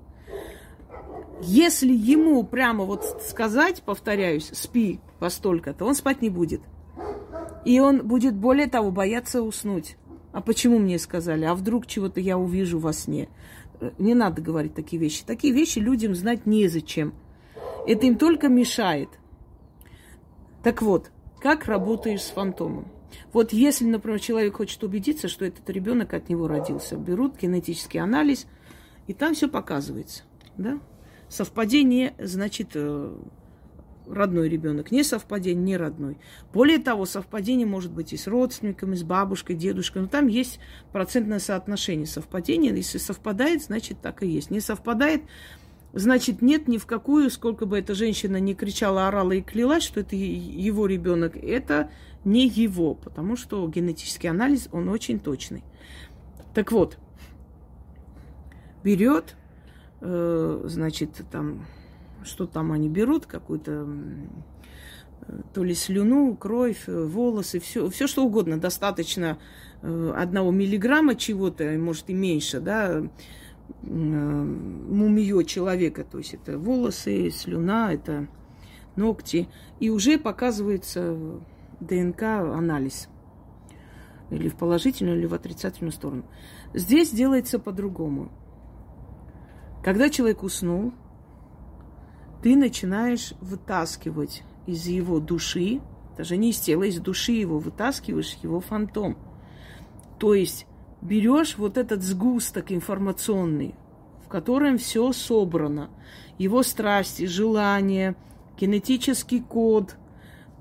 Если 1.42 1.92
ему 1.92 2.44
прямо 2.44 2.84
вот 2.86 3.04
сказать, 3.22 3.84
повторяюсь, 3.84 4.50
спи 4.54 5.00
во 5.20 5.30
столько-то, 5.30 5.86
он 5.86 5.94
спать 5.94 6.22
не 6.22 6.30
будет. 6.30 6.62
И 7.64 7.80
он 7.80 8.08
будет, 8.08 8.36
более 8.36 8.68
того, 8.68 8.92
бояться 8.92 9.42
уснуть. 9.44 9.98
А 10.32 10.42
почему 10.42 10.80
мне 10.80 10.98
сказали? 10.98 11.46
А 11.46 11.54
вдруг 11.54 11.86
чего-то 11.86 12.20
я 12.20 12.38
увижу 12.38 12.80
во 12.80 12.94
сне? 12.94 13.30
Не 13.98 14.16
надо 14.16 14.42
говорить 14.42 14.74
такие 14.74 15.00
вещи. 15.00 15.24
Такие 15.26 15.54
вещи 15.54 15.80
людям 15.80 16.16
знать 16.16 16.46
незачем. 16.46 17.14
Это 17.86 18.06
им 18.06 18.18
только 18.18 18.48
мешает. 18.48 19.10
Так 20.64 20.82
вот, 20.82 21.12
как 21.40 21.66
работаешь 21.66 22.24
с 22.24 22.30
фантомом? 22.30 22.88
Вот 23.32 23.54
если, 23.54 23.86
например, 23.86 24.20
человек 24.20 24.58
хочет 24.58 24.84
убедиться, 24.84 25.28
что 25.28 25.46
этот 25.46 25.70
ребенок 25.70 26.14
от 26.14 26.30
него 26.30 26.48
родился, 26.48 26.96
берут 26.96 27.40
генетический 27.40 28.00
анализ, 28.00 28.48
и 29.08 29.14
там 29.14 29.34
все 29.34 29.48
показывается. 29.48 30.24
Да? 30.58 30.80
Совпадение, 31.30 32.14
значит, 32.20 32.72
э, 32.74 33.16
родной 34.10 34.50
ребенок, 34.50 34.92
не 34.92 35.04
совпадение, 35.04 35.64
не 35.64 35.78
родной. 35.78 36.18
Более 36.54 36.80
того, 36.80 37.06
совпадение 37.06 37.68
может 37.68 37.92
быть 37.92 38.14
и 38.14 38.18
с 38.18 38.28
родственниками, 38.28 38.96
с 38.96 39.04
бабушкой, 39.04 39.56
дедушкой. 39.56 40.04
Но 40.04 40.08
там 40.08 40.28
есть 40.28 40.60
процентное 40.92 41.40
соотношение 41.40 42.08
совпадения. 42.08 42.74
Если 42.74 42.98
совпадает, 42.98 43.64
значит 43.64 44.02
так 44.02 44.24
и 44.24 44.28
есть. 44.28 44.52
Не 44.52 44.60
совпадает, 44.60 45.24
значит 45.94 46.42
нет 46.42 46.68
ни 46.68 46.78
в 46.78 46.86
какую, 46.86 47.30
сколько 47.30 47.66
бы 47.66 47.78
эта 47.78 47.96
женщина 47.96 48.38
не 48.38 48.56
кричала, 48.56 49.08
орала 49.08 49.32
и 49.34 49.42
клялась, 49.42 49.84
что 49.84 50.00
это 50.00 50.16
его 50.16 50.86
ребенок, 50.86 51.36
это 51.36 51.90
не 52.24 52.48
его, 52.48 52.94
потому 52.94 53.36
что 53.36 53.68
генетический 53.68 54.30
анализ, 54.30 54.70
он 54.72 54.90
очень 54.90 55.20
точный. 55.20 55.64
Так 56.54 56.72
вот, 56.72 56.98
берет, 58.84 59.36
э, 60.02 60.62
значит, 60.66 61.22
там 61.32 61.66
что 62.24 62.46
там 62.46 62.72
они 62.72 62.90
берут, 62.90 63.26
какую-то 63.26 63.88
то 65.54 65.64
ли 65.64 65.74
слюну, 65.74 66.36
кровь, 66.36 66.84
волосы, 66.88 67.60
все, 67.60 67.90
все 67.90 68.08
что 68.08 68.26
угодно, 68.26 68.58
достаточно 68.60 69.38
э, 69.82 70.14
одного 70.16 70.52
миллиграмма 70.52 71.16
чего-то, 71.16 71.66
может 71.78 72.10
и 72.10 72.14
меньше, 72.14 72.60
да, 72.60 73.00
э, 73.00 73.08
мумиё 73.84 75.44
человека, 75.44 76.04
то 76.04 76.18
есть 76.18 76.34
это 76.34 76.58
волосы, 76.58 77.30
слюна, 77.30 77.94
это 77.94 78.28
ногти, 78.96 79.48
и 79.80 79.90
уже 79.90 80.18
показывается 80.18 81.18
ДНК-анализ. 81.80 83.10
Или 84.30 84.50
в 84.50 84.56
положительную, 84.56 85.20
или 85.20 85.26
в 85.26 85.34
отрицательную 85.34 85.92
сторону. 85.92 86.26
Здесь 86.74 87.12
делается 87.12 87.60
по-другому. 87.60 88.30
Когда 89.84 90.10
человек 90.10 90.44
уснул, 90.44 90.94
ты 92.44 92.56
начинаешь 92.56 93.34
вытаскивать 93.40 94.44
из 94.66 94.86
его 94.88 95.20
души, 95.20 95.82
даже 96.18 96.36
не 96.36 96.50
из 96.50 96.60
тела, 96.60 96.84
из 96.84 97.00
души 97.00 97.32
его 97.32 97.60
вытаскиваешь 97.60 98.38
его 98.44 98.60
фантом. 98.60 99.18
То 100.20 100.34
есть 100.34 100.66
берешь 101.08 101.58
вот 101.58 101.78
этот 101.78 102.04
сгусток 102.04 102.72
информационный, 102.72 103.76
в 104.26 104.28
котором 104.28 104.78
все 104.78 105.12
собрано, 105.14 105.90
его 106.38 106.64
страсти, 106.64 107.26
желания, 107.26 108.16
генетический 108.60 109.42
код, 109.42 109.96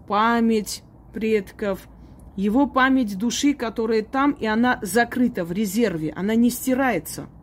память 0.07 0.83
предков, 1.12 1.88
его 2.37 2.67
память 2.67 3.19
души, 3.19 3.55
которая 3.55 4.03
там, 4.03 4.33
и 4.33 4.47
она 4.47 4.79
закрыта 4.83 5.45
в 5.45 5.53
резерве, 5.53 6.12
она 6.17 6.35
не 6.35 6.50
стирается– 6.50 7.29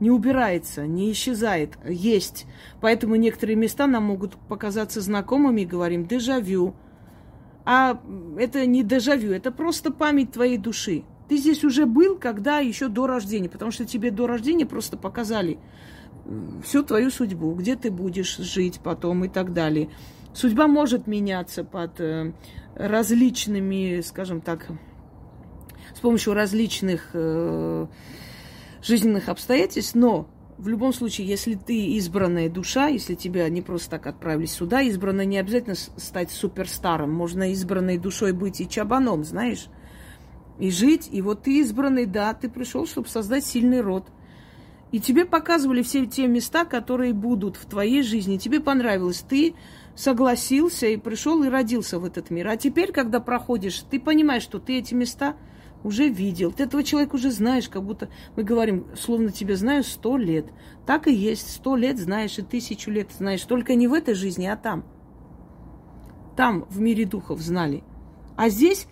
не 0.00 0.10
убирается, 0.10 0.86
не 0.86 1.10
исчезает, 1.12 1.78
есть. 1.88 2.46
Поэтому 2.80 3.16
некоторые 3.16 3.56
места 3.56 3.86
нам 3.86 4.04
могут 4.04 4.36
показаться 4.48 5.00
знакомыми, 5.00 5.64
говорим, 5.64 6.06
дежавю. 6.06 6.74
А 7.64 8.00
это 8.38 8.66
не 8.66 8.82
дежавю, 8.82 9.32
это 9.32 9.50
просто 9.50 9.90
память 9.90 10.32
твоей 10.32 10.58
души. 10.58 11.04
Ты 11.28 11.38
здесь 11.38 11.64
уже 11.64 11.86
был, 11.86 12.16
когда 12.16 12.58
еще 12.58 12.88
до 12.88 13.06
рождения, 13.06 13.48
потому 13.48 13.70
что 13.70 13.84
тебе 13.84 14.10
до 14.10 14.26
рождения 14.26 14.66
просто 14.66 14.96
показали 14.96 15.58
всю 16.64 16.82
твою 16.82 17.10
судьбу, 17.10 17.52
где 17.54 17.76
ты 17.76 17.90
будешь 17.90 18.36
жить 18.36 18.80
потом 18.82 19.24
и 19.24 19.28
так 19.28 19.52
далее. 19.52 19.88
Судьба 20.34 20.66
может 20.66 21.06
меняться 21.06 21.64
под 21.64 22.00
э, 22.00 22.32
различными, 22.74 24.02
скажем 24.02 24.40
так, 24.40 24.66
с 25.94 26.00
помощью 26.00 26.34
различных 26.34 27.10
э, 27.14 27.86
жизненных 28.82 29.28
обстоятельств, 29.28 29.94
но 29.94 30.28
в 30.58 30.68
любом 30.68 30.92
случае, 30.92 31.26
если 31.26 31.54
ты 31.54 31.86
избранная 31.96 32.48
душа, 32.48 32.88
если 32.88 33.14
тебя 33.14 33.48
не 33.48 33.62
просто 33.62 33.90
так 33.90 34.06
отправили 34.06 34.46
сюда, 34.46 34.82
избранно 34.82 35.24
не 35.24 35.38
обязательно 35.38 35.74
стать 35.74 36.30
суперстаром. 36.30 37.12
Можно 37.12 37.52
избранной 37.52 37.98
душой 37.98 38.32
быть 38.32 38.60
и 38.60 38.68
чабаном, 38.68 39.24
знаешь, 39.24 39.68
и 40.58 40.70
жить. 40.70 41.08
И 41.10 41.22
вот 41.22 41.42
ты 41.42 41.60
избранный, 41.60 42.06
да, 42.06 42.34
ты 42.34 42.48
пришел, 42.48 42.86
чтобы 42.86 43.08
создать 43.08 43.44
сильный 43.44 43.80
род. 43.80 44.06
И 44.92 45.00
тебе 45.00 45.24
показывали 45.24 45.82
все 45.82 46.06
те 46.06 46.26
места, 46.26 46.64
которые 46.64 47.12
будут 47.12 47.56
в 47.56 47.66
твоей 47.66 48.02
жизни. 48.02 48.36
Тебе 48.36 48.60
понравилось. 48.60 49.24
Ты 49.28 49.54
согласился 49.94 50.86
и 50.86 50.96
пришел 50.96 51.42
и 51.42 51.48
родился 51.48 51.98
в 51.98 52.04
этот 52.04 52.30
мир. 52.30 52.48
А 52.48 52.56
теперь, 52.56 52.92
когда 52.92 53.18
проходишь, 53.18 53.84
ты 53.90 53.98
понимаешь, 53.98 54.42
что 54.42 54.58
ты 54.58 54.78
эти 54.78 54.94
места 54.94 55.36
уже 55.82 56.08
видел. 56.08 56.52
Ты 56.52 56.64
этого 56.64 56.82
человека 56.82 57.16
уже 57.16 57.30
знаешь, 57.30 57.68
как 57.68 57.82
будто 57.82 58.08
мы 58.36 58.42
говорим, 58.42 58.86
словно 58.96 59.32
тебя 59.32 59.56
знаю 59.56 59.84
сто 59.84 60.16
лет. 60.16 60.46
Так 60.86 61.06
и 61.08 61.14
есть, 61.14 61.50
сто 61.50 61.76
лет 61.76 61.98
знаешь 61.98 62.38
и 62.38 62.42
тысячу 62.42 62.90
лет 62.90 63.10
знаешь. 63.16 63.42
Только 63.42 63.74
не 63.74 63.88
в 63.88 63.92
этой 63.92 64.14
жизни, 64.14 64.46
а 64.46 64.56
там. 64.56 64.84
Там, 66.36 66.66
в 66.68 66.80
мире 66.80 67.06
духов, 67.06 67.40
знали. 67.40 67.82
А 68.36 68.50
здесь, 68.50 68.88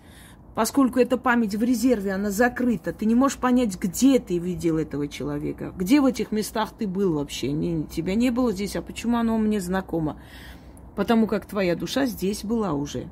поскольку 0.55 0.99
эта 0.99 1.17
память 1.17 1.53
в 1.53 1.61
резерве, 1.61 2.13
она 2.13 2.31
закрыта, 2.31 2.93
ты 2.93 3.05
не 3.05 3.13
можешь 3.13 3.37
понять, 3.37 3.77
где 3.77 4.17
ты 4.19 4.39
видел 4.39 4.77
этого 4.77 5.07
человека, 5.07 5.73
где 5.77 6.01
в 6.01 6.05
этих 6.05 6.31
местах 6.31 6.71
ты 6.77 6.87
был 6.87 7.13
вообще. 7.13 7.51
Не, 7.51 7.83
тебя 7.83 8.15
не 8.15 8.31
было 8.31 8.51
здесь, 8.51 8.75
а 8.75 8.81
почему 8.81 9.17
оно 9.17 9.37
мне 9.37 9.59
знакомо? 9.59 10.19
Потому 10.95 11.27
как 11.27 11.45
твоя 11.45 11.75
душа 11.75 12.05
здесь 12.05 12.43
была 12.43 12.71
уже. 12.73 13.09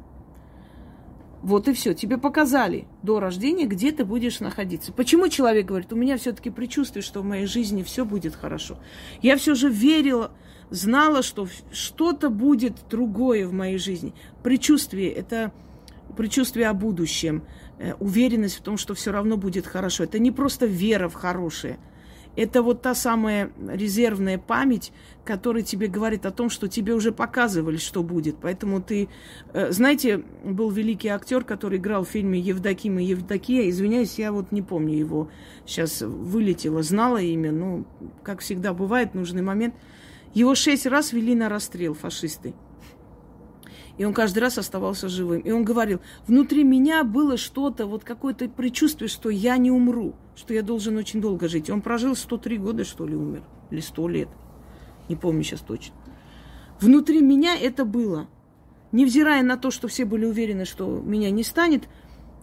Вот 1.43 1.67
и 1.67 1.73
все. 1.73 1.93
Тебе 1.93 2.17
показали 2.17 2.87
до 3.01 3.19
рождения, 3.19 3.65
где 3.65 3.91
ты 3.91 4.05
будешь 4.05 4.39
находиться. 4.39 4.93
Почему 4.93 5.27
человек 5.27 5.65
говорит, 5.65 5.91
у 5.91 5.97
меня 5.97 6.17
все-таки 6.17 6.49
предчувствие, 6.49 7.03
что 7.03 7.21
в 7.21 7.25
моей 7.25 7.45
жизни 7.45 7.83
все 7.83 8.05
будет 8.05 8.33
хорошо. 8.33 8.77
Я 9.21 9.35
все 9.35 9.53
же 9.53 9.69
верила, 9.69 10.31
знала, 10.69 11.21
что 11.21 11.49
что-то 11.73 12.29
будет 12.29 12.77
другое 12.89 13.45
в 13.45 13.51
моей 13.51 13.77
жизни. 13.77 14.13
Предчувствие– 14.41 15.11
это 15.11 15.51
предчувствие 16.13 16.69
о 16.69 16.73
будущем, 16.73 17.43
э, 17.79 17.93
уверенность 17.99 18.57
в 18.57 18.61
том, 18.61 18.77
что 18.77 18.93
все 18.93 19.11
равно 19.11 19.37
будет 19.37 19.67
хорошо. 19.67 20.03
Это 20.03 20.19
не 20.19 20.31
просто 20.31 20.65
вера 20.65 21.09
в 21.09 21.13
хорошее– 21.13 21.77
это 22.35 22.63
вот 22.63 22.81
та 22.81 22.95
самая 22.95 23.51
резервная 23.67 24.39
память, 24.39 24.91
которая 25.23 25.61
тебе 25.63 25.87
говорит 25.87 26.25
о 26.25 26.31
том, 26.31 26.49
что 26.49 26.67
тебе 26.67 26.93
уже 26.93 27.11
показывали, 27.11 27.77
что 27.77 28.01
будет. 28.01 28.37
Поэтому 28.41 28.81
ты... 28.81 29.09
Э, 29.53 29.71
знаете, 29.71 30.23
был 30.43 30.71
великий 30.71 31.09
актер, 31.09 31.43
который 31.43 31.77
играл 31.77 32.03
в 32.03 32.09
фильме 32.09 32.39
«Евдоким 32.39 32.97
и 32.97 33.03
Евдокия». 33.03 33.69
Извиняюсь, 33.69 34.17
я 34.17 34.31
вот 34.31 34.51
не 34.51 34.63
помню 34.63 34.97
его. 34.97 35.29
Сейчас 35.65 36.01
вылетело, 36.01 36.81
знала 36.81 37.21
имя. 37.21 37.51
Ну, 37.51 37.85
как 38.23 38.39
всегда 38.39 38.73
бывает, 38.73 39.13
нужный 39.13 39.43
момент. 39.43 39.75
Его 40.33 40.55
шесть 40.55 40.87
раз 40.87 41.13
вели 41.13 41.35
на 41.35 41.49
расстрел 41.49 41.93
фашисты. 41.93 42.55
И 43.97 44.05
он 44.05 44.13
каждый 44.13 44.39
раз 44.39 44.57
оставался 44.57 45.07
живым. 45.07 45.41
И 45.41 45.51
он 45.51 45.63
говорил, 45.63 45.99
внутри 46.25 46.63
меня 46.63 47.03
было 47.03 47.37
что-то, 47.37 47.85
вот 47.85 48.03
какое-то 48.03 48.49
предчувствие, 48.49 49.07
что 49.07 49.29
я 49.29 49.57
не 49.57 49.69
умру, 49.69 50.15
что 50.35 50.53
я 50.53 50.63
должен 50.63 50.97
очень 50.97 51.21
долго 51.21 51.47
жить. 51.47 51.69
И 51.69 51.71
он 51.71 51.81
прожил 51.81 52.15
103 52.15 52.57
года, 52.57 52.85
что 52.85 53.05
ли, 53.05 53.15
умер. 53.15 53.43
Или 53.69 53.81
100 53.81 54.07
лет. 54.07 54.29
Не 55.09 55.15
помню 55.15 55.43
сейчас 55.43 55.61
точно. 55.61 55.93
Внутри 56.81 57.21
меня 57.21 57.55
это 57.55 57.85
было. 57.85 58.27
Невзирая 58.91 59.43
на 59.43 59.57
то, 59.57 59.69
что 59.69 59.87
все 59.87 60.05
были 60.05 60.25
уверены, 60.25 60.65
что 60.65 60.87
меня 60.87 61.29
не 61.29 61.43
станет, 61.43 61.87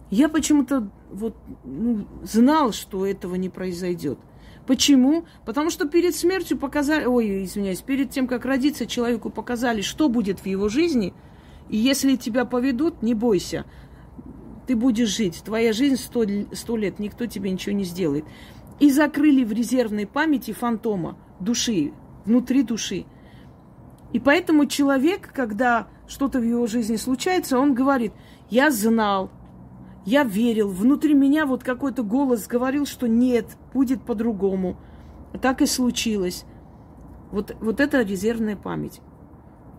я 0.09 0.29
почему-то 0.29 0.89
вот, 1.11 1.35
ну, 1.63 2.05
знал, 2.23 2.71
что 2.71 3.05
этого 3.05 3.35
не 3.35 3.49
произойдет. 3.49 4.19
Почему? 4.67 5.25
Потому 5.45 5.69
что 5.69 5.87
перед 5.87 6.15
смертью 6.15 6.57
показали, 6.57 7.05
ой, 7.05 7.43
извиняюсь, 7.43 7.81
перед 7.81 8.09
тем, 8.09 8.27
как 8.27 8.45
родиться, 8.45 8.85
человеку 8.85 9.29
показали, 9.29 9.81
что 9.81 10.07
будет 10.07 10.39
в 10.39 10.45
его 10.45 10.69
жизни– 10.69 11.13
и 11.71 11.77
если 11.77 12.17
тебя 12.17 12.43
поведут, 12.43 13.01
не 13.01 13.13
бойся. 13.13 13.65
Ты 14.67 14.75
будешь 14.75 15.07
жить. 15.07 15.41
Твоя 15.43 15.71
жизнь 15.71 15.95
сто, 15.95 16.25
сто 16.51 16.75
лет, 16.75 16.99
никто 16.99 17.25
тебе 17.25 17.49
ничего 17.49 17.73
не 17.73 17.85
сделает. 17.85 18.25
И 18.81 18.91
закрыли 18.91 19.45
в 19.45 19.53
резервной 19.53 20.05
памяти 20.05 20.51
фантома 20.51 21.17
души, 21.39 21.93
внутри 22.25 22.63
души. 22.63 23.05
И 24.11 24.19
поэтому 24.19 24.65
человек, 24.65 25.31
когда 25.33 25.87
что-то 26.07 26.39
в 26.39 26.43
его 26.43 26.67
жизни 26.67 26.97
случается, 26.97 27.57
он 27.57 27.73
говорит, 27.73 28.11
я 28.49 28.69
знал, 28.69 29.31
я 30.05 30.25
верил, 30.25 30.67
внутри 30.67 31.13
меня 31.13 31.45
вот 31.45 31.63
какой-то 31.63 32.03
голос 32.03 32.47
говорил, 32.47 32.85
что 32.85 33.07
нет, 33.07 33.45
будет 33.73 34.03
по-другому. 34.03 34.75
Так 35.41 35.61
и 35.61 35.65
случилось. 35.65 36.43
Вот, 37.31 37.55
вот 37.61 37.79
это 37.79 38.01
резервная 38.01 38.57
память 38.57 38.99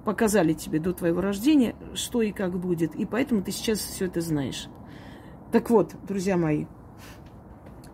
показали 0.05 0.53
тебе 0.53 0.79
до 0.79 0.93
твоего 0.93 1.21
рождения, 1.21 1.75
что 1.95 2.23
и 2.23 2.33
как 2.33 2.59
будет. 2.59 2.95
И 2.95 3.07
поэтому 3.07 3.43
ты 3.43 3.53
сейчас 3.53 3.79
все 3.79 4.07
это 4.07 4.21
знаешь. 4.21 4.69
Так 5.53 5.71
вот, 5.71 5.95
друзья 6.07 6.37
мои. 6.37 6.67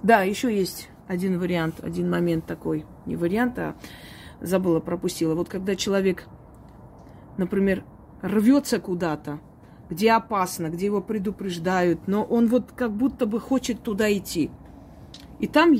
Да, 0.03 0.23
еще 0.23 0.57
есть 0.57 0.89
один 1.07 1.39
вариант, 1.39 1.83
один 1.83 2.09
момент 2.09 2.47
такой. 2.47 2.87
Не 3.07 3.17
вариант, 3.17 3.59
а 3.59 3.75
забыла, 4.41 4.81
пропустила. 4.81 5.35
Вот 5.35 5.49
когда 5.49 5.75
человек 5.75 6.29
например, 7.39 7.85
рвется 8.21 8.79
куда-то, 8.79 9.41
где 9.89 10.13
опасно, 10.13 10.69
где 10.69 10.87
его 10.87 11.01
предупреждают, 11.01 12.07
но 12.07 12.23
он 12.23 12.49
вот 12.49 12.73
как 12.73 12.93
будто 12.93 13.25
бы 13.25 13.41
хочет 13.41 13.83
туда 13.83 14.13
идти. 14.13 14.51
И 15.39 15.47
там 15.47 15.75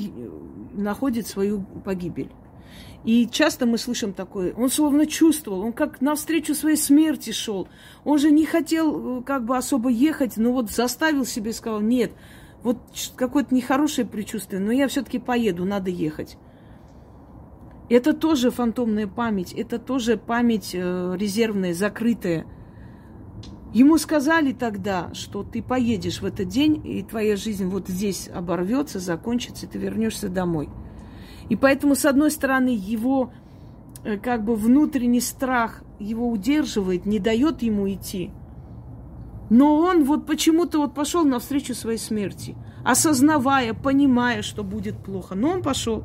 находит 0.73 1.27
свою 1.27 1.61
погибель. 1.85 2.31
И 3.05 3.27
часто 3.31 3.65
мы 3.65 3.77
слышим 3.77 4.13
такое, 4.13 4.53
он 4.53 4.69
словно 4.69 5.05
чувствовал, 5.05 5.61
он 5.61 5.71
как 5.71 6.01
навстречу 6.01 6.53
своей 6.53 6.75
смерти 6.75 7.31
шел. 7.31 7.69
Он 8.03 8.19
же 8.19 8.29
не 8.29 8.45
хотел 8.45 9.19
э, 9.19 9.23
как 9.23 9.45
бы 9.45 9.55
особо 9.55 9.89
ехать, 9.89 10.35
но 10.35 10.51
вот 10.51 10.69
заставил 10.69 11.25
себе, 11.25 11.53
сказал, 11.53 11.79
нет, 11.79 12.11
вот 12.61 12.77
какое-то 13.15 13.55
нехорошее 13.55 14.05
предчувствие, 14.05 14.61
но 14.61 14.71
я 14.71 14.87
все-таки 14.89 15.17
поеду, 15.17 15.63
надо 15.63 15.89
ехать. 15.89 16.37
Это 17.89 18.13
тоже 18.13 18.51
фантомная 18.51 19.07
память, 19.07 19.53
это 19.53 19.79
тоже 19.79 20.17
память 20.17 20.71
э, 20.73 21.15
резервная, 21.17 21.73
закрытая. 21.73 22.45
Ему 23.73 23.97
сказали 23.97 24.51
тогда, 24.51 25.13
что 25.13 25.43
ты 25.43 25.63
поедешь 25.63 26.21
в 26.21 26.25
этот 26.25 26.49
день, 26.49 26.85
и 26.85 27.01
твоя 27.03 27.35
жизнь 27.35 27.65
вот 27.65 27.87
здесь 27.87 28.27
оборвется, 28.27 28.99
закончится, 28.99 29.65
и 29.65 29.69
ты 29.69 29.77
вернешься 29.77 30.27
домой. 30.27 30.69
И 31.49 31.55
поэтому, 31.55 31.95
с 31.95 32.05
одной 32.05 32.31
стороны, 32.31 32.69
его 32.69 33.33
э, 34.03 34.17
как 34.17 34.45
бы 34.45 34.55
внутренний 34.55 35.21
страх 35.21 35.83
его 35.99 36.29
удерживает, 36.29 37.05
не 37.05 37.19
дает 37.19 37.61
ему 37.61 37.89
идти. 37.91 38.31
Но 39.49 39.77
он 39.77 40.03
вот 40.03 40.27
почему-то 40.27 40.79
вот 40.79 40.93
пошел 40.93 41.25
навстречу 41.25 41.73
своей 41.73 41.97
смерти, 41.97 42.55
осознавая, 42.85 43.73
понимая, 43.73 44.43
что 44.43 44.63
будет 44.63 45.03
плохо. 45.03 45.35
Но 45.35 45.49
он 45.49 45.63
пошел. 45.63 46.03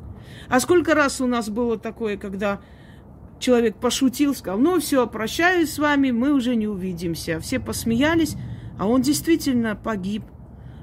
А 0.49 0.59
сколько 0.59 0.95
раз 0.95 1.21
у 1.21 1.27
нас 1.27 1.49
было 1.49 1.77
такое, 1.77 2.17
когда 2.17 2.59
человек 3.39 3.75
пошутил, 3.77 4.33
сказал, 4.33 4.59
ну 4.59 4.79
все, 4.79 5.05
прощаюсь 5.05 5.73
с 5.73 5.79
вами, 5.79 6.09
мы 6.09 6.33
уже 6.33 6.55
не 6.55 6.67
увидимся. 6.67 7.39
Все 7.39 7.59
посмеялись, 7.59 8.35
а 8.79 8.87
он 8.87 9.01
действительно 9.01 9.75
погиб 9.75 10.23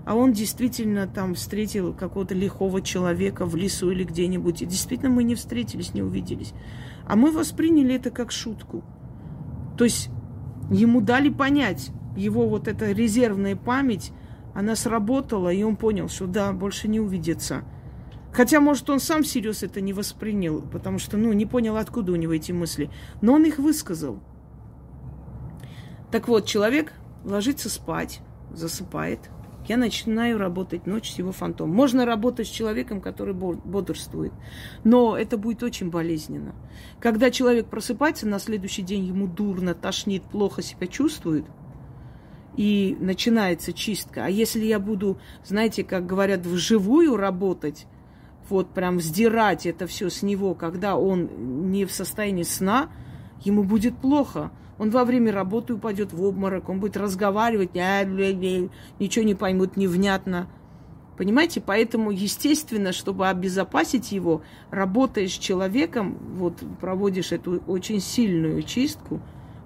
а 0.04 0.16
он 0.16 0.32
действительно 0.32 1.06
там 1.06 1.34
встретил 1.34 1.94
какого-то 1.94 2.34
лихого 2.34 2.82
человека 2.82 3.46
в 3.46 3.54
лесу 3.54 3.90
или 3.90 4.04
где-нибудь. 4.04 4.62
И 4.62 4.66
действительно 4.66 5.10
мы 5.10 5.22
не 5.22 5.34
встретились, 5.34 5.94
не 5.94 6.02
увиделись. 6.02 6.54
А 7.06 7.14
мы 7.14 7.30
восприняли 7.30 7.94
это 7.94 8.10
как 8.10 8.32
шутку. 8.32 8.82
То 9.78 9.84
есть 9.84 10.10
ему 10.70 11.00
дали 11.00 11.28
понять, 11.28 11.90
его 12.16 12.48
вот 12.48 12.68
эта 12.68 12.90
резервная 12.90 13.54
память, 13.54 14.12
она 14.54 14.74
сработала, 14.76 15.50
и 15.52 15.62
он 15.62 15.76
понял, 15.76 16.08
что 16.08 16.26
да, 16.26 16.52
больше 16.52 16.88
не 16.88 17.00
увидится. 17.00 17.62
Хотя, 18.32 18.60
может, 18.60 18.88
он 18.90 18.98
сам 18.98 19.22
всерьез 19.22 19.62
это 19.62 19.80
не 19.80 19.92
воспринял, 19.92 20.62
потому 20.62 20.98
что, 20.98 21.16
ну, 21.16 21.32
не 21.32 21.46
понял, 21.46 21.76
откуда 21.76 22.12
у 22.12 22.16
него 22.16 22.32
эти 22.32 22.50
мысли. 22.50 22.90
Но 23.20 23.34
он 23.34 23.44
их 23.44 23.58
высказал. 23.58 24.20
Так 26.10 26.28
вот, 26.28 26.46
человек 26.46 26.92
ложится 27.24 27.68
спать, 27.70 28.20
засыпает– 28.52 29.20
я 29.68 29.76
начинаю 29.76 30.38
работать 30.38 30.86
ночь 30.86 31.12
с 31.12 31.18
его 31.18 31.32
фантомом. 31.32 31.74
Можно 31.74 32.04
работать 32.04 32.46
с 32.46 32.50
человеком, 32.50 33.00
который 33.00 33.34
бодрствует, 33.34 34.32
но 34.84 35.16
это 35.16 35.36
будет 35.36 35.62
очень 35.62 35.90
болезненно. 35.90 36.54
Когда 37.00 37.30
человек 37.30 37.66
просыпается, 37.66 38.26
на 38.26 38.38
следующий 38.38 38.82
день 38.82 39.04
ему 39.04 39.26
дурно, 39.26 39.74
тошнит, 39.74 40.22
плохо 40.24 40.62
себя 40.62 40.86
чувствует, 40.86 41.44
и 42.56 42.96
начинается 43.00 43.72
чистка. 43.72 44.26
А 44.26 44.28
если 44.28 44.64
я 44.64 44.78
буду, 44.78 45.18
знаете, 45.44 45.84
как 45.84 46.06
говорят, 46.06 46.44
вживую 46.44 47.16
работать, 47.16 47.86
вот 48.48 48.74
прям 48.74 49.00
сдирать 49.00 49.66
это 49.66 49.86
все 49.86 50.10
с 50.10 50.22
него, 50.22 50.54
когда 50.54 50.96
он 50.96 51.70
не 51.70 51.84
в 51.86 51.92
состоянии 51.92 52.42
сна, 52.42 52.90
ему 53.44 53.62
будет 53.62 53.96
плохо. 53.96 54.50
Он 54.78 54.90
во 54.90 55.04
время 55.04 55.32
работы 55.32 55.74
упадет 55.74 56.12
в 56.12 56.22
обморок, 56.22 56.68
он 56.68 56.80
будет 56.80 56.96
разговаривать, 56.96 57.74
ничего 57.74 59.24
не 59.24 59.34
поймут 59.34 59.76
невнятно. 59.76 60.48
Понимаете, 61.16 61.60
поэтому, 61.60 62.10
естественно, 62.10 62.92
чтобы 62.92 63.28
обезопасить 63.28 64.12
его, 64.12 64.42
работаешь 64.70 65.34
с 65.34 65.38
человеком, 65.38 66.16
вот 66.34 66.62
проводишь 66.80 67.32
эту 67.32 67.62
очень 67.66 68.00
сильную 68.00 68.62
чистку, 68.62 69.20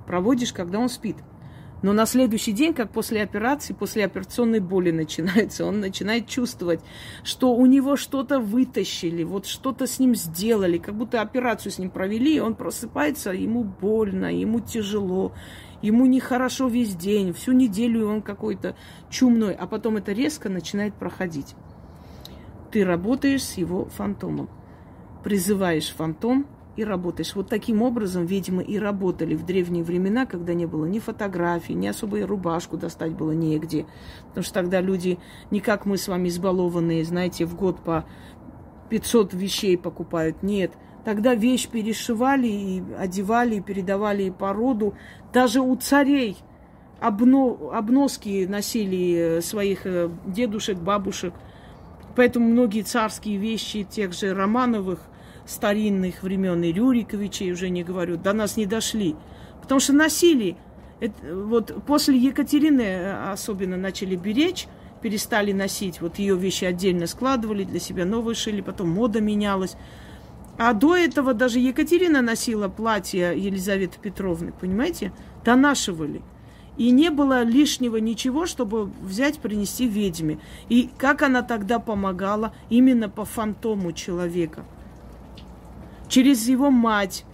проводишь, 0.06 0.52
когда 0.52 0.80
он 0.80 0.88
спит. 0.88 1.16
Но 1.82 1.92
на 1.92 2.06
следующий 2.06 2.52
день, 2.52 2.72
как 2.72 2.90
после 2.90 3.22
операции, 3.22 3.74
после 3.74 4.04
операционной 4.04 4.60
боли 4.60 4.90
начинается, 4.92 5.64
он 5.64 5.80
начинает 5.80 6.26
чувствовать, 6.26 6.80
что 7.22 7.54
у 7.54 7.66
него 7.66 7.96
что-то 7.96 8.40
вытащили, 8.40 9.24
вот 9.24 9.46
что-то 9.46 9.86
с 9.86 9.98
ним 9.98 10.14
сделали, 10.14 10.78
как 10.78 10.94
будто 10.94 11.20
операцию 11.20 11.72
с 11.72 11.78
ним 11.78 11.90
провели, 11.90 12.36
и 12.36 12.40
он 12.40 12.54
просыпается, 12.54 13.30
ему 13.32 13.64
больно, 13.64 14.34
ему 14.34 14.60
тяжело, 14.60 15.32
ему 15.82 16.06
нехорошо 16.06 16.68
весь 16.68 16.94
день, 16.94 17.32
всю 17.32 17.52
неделю 17.52 18.08
он 18.08 18.22
какой-то 18.22 18.74
чумной, 19.10 19.54
а 19.54 19.66
потом 19.66 19.98
это 19.98 20.12
резко 20.12 20.48
начинает 20.48 20.94
проходить. 20.94 21.54
Ты 22.70 22.84
работаешь 22.84 23.44
с 23.44 23.54
его 23.58 23.86
фантомом, 23.86 24.48
призываешь 25.22 25.94
фантом, 25.94 26.46
и 26.76 26.84
работаешь. 26.84 27.34
Вот 27.34 27.48
таким 27.48 27.82
образом 27.82 28.26
ведьмы 28.26 28.62
и 28.62 28.78
работали 28.78 29.34
в 29.34 29.44
древние 29.44 29.82
времена, 29.82 30.26
когда 30.26 30.54
не 30.54 30.66
было 30.66 30.84
ни 30.84 30.98
фотографий, 30.98 31.74
ни 31.74 31.86
особой 31.86 32.24
рубашку 32.24 32.76
достать 32.76 33.12
было 33.12 33.32
негде. 33.32 33.86
Потому 34.28 34.44
что 34.44 34.54
тогда 34.54 34.80
люди, 34.80 35.18
не 35.50 35.60
как 35.60 35.86
мы 35.86 35.96
с 35.96 36.06
вами 36.06 36.28
избалованные, 36.28 37.04
знаете, 37.04 37.46
в 37.46 37.56
год 37.56 37.80
по 37.80 38.04
500 38.90 39.32
вещей 39.32 39.78
покупают. 39.78 40.42
Нет, 40.42 40.72
тогда 41.04 41.34
вещь 41.34 41.66
перешивали 41.68 42.48
и 42.48 42.82
одевали, 42.98 43.56
и 43.56 43.60
передавали 43.60 44.28
по 44.30 44.52
роду. 44.52 44.94
Даже 45.32 45.62
у 45.62 45.74
царей 45.76 46.36
обно, 47.00 47.56
обноски 47.72 48.46
носили 48.46 49.40
своих 49.40 49.86
э, 49.86 50.10
дедушек, 50.26 50.78
бабушек. 50.78 51.32
Поэтому 52.14 52.48
многие 52.48 52.82
царские 52.82 53.38
вещи 53.38 53.82
тех 53.82 54.12
же 54.12 54.34
Романовых– 54.34 55.00
старинных 55.46 56.22
времен 56.22 56.62
и 56.62 56.72
Рюриковичей, 56.72 57.52
уже 57.52 57.68
не 57.70 57.84
говорю, 57.84 58.16
до 58.16 58.32
нас 58.32 58.56
не 58.56 58.66
дошли. 58.66 59.16
Потому 59.62 59.80
что 59.80 59.92
носили. 59.92 60.56
Это, 61.00 61.14
вот 61.34 61.74
после 61.86 62.18
Екатерины 62.18 62.82
э, 62.82 63.32
особенно 63.32 63.76
начали 63.76 64.16
беречь, 64.16 64.66
перестали 65.02 65.52
носить. 65.52 66.00
Вот 66.00 66.18
ее 66.18 66.36
вещи 66.36 66.64
отдельно 66.64 67.06
складывали, 67.06 67.64
для 67.64 67.80
себя 67.80 68.04
новые 68.04 68.34
шили, 68.34 68.60
потом 68.60 68.90
мода 68.90 69.20
менялась. 69.20 69.76
А 70.58 70.72
до 70.72 70.96
этого 70.96 71.34
даже 71.34 71.58
Екатерина 71.58 72.22
носила 72.22 72.68
платье 72.68 73.34
Елизаветы 73.36 73.98
Петровны, 74.00 74.52
понимаете? 74.58 75.12
Донашивали. 75.44 76.22
И 76.78 76.90
не 76.90 77.10
было 77.10 77.42
лишнего 77.42 77.98
ничего, 77.98 78.46
чтобы 78.46 78.84
взять, 79.02 79.38
принести 79.38 79.86
ведьме. 79.86 80.38
И 80.68 80.90
как 80.98 81.22
она 81.22 81.42
тогда 81.42 81.78
помогала 81.78 82.54
именно 82.70 83.08
по 83.08 83.24
фантому 83.24 83.92
человека– 83.92 84.64
Через 86.08 86.46
его 86.48 86.70
мать, 86.70 87.24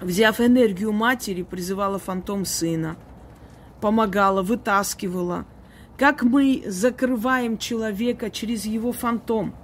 взяв 0.00 0.40
энергию 0.40 0.92
матери, 0.92 1.42
призывала 1.42 1.98
фантом 1.98 2.44
сына, 2.44 2.96
помогала, 3.80 4.42
вытаскивала. 4.42 5.46
Как 5.96 6.22
мы 6.22 6.62
закрываем 6.66 7.56
человека 7.56 8.30
через 8.30 8.66
его 8.66 8.92
фантом, 8.92 9.54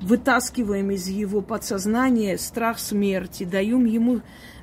вытаскиваем 0.00 0.90
из 0.90 1.06
его 1.08 1.40
подсознания 1.42 2.38
страх 2.38 2.78
смерти, 2.78 3.44
даем 3.44 3.84
ему 3.84 4.20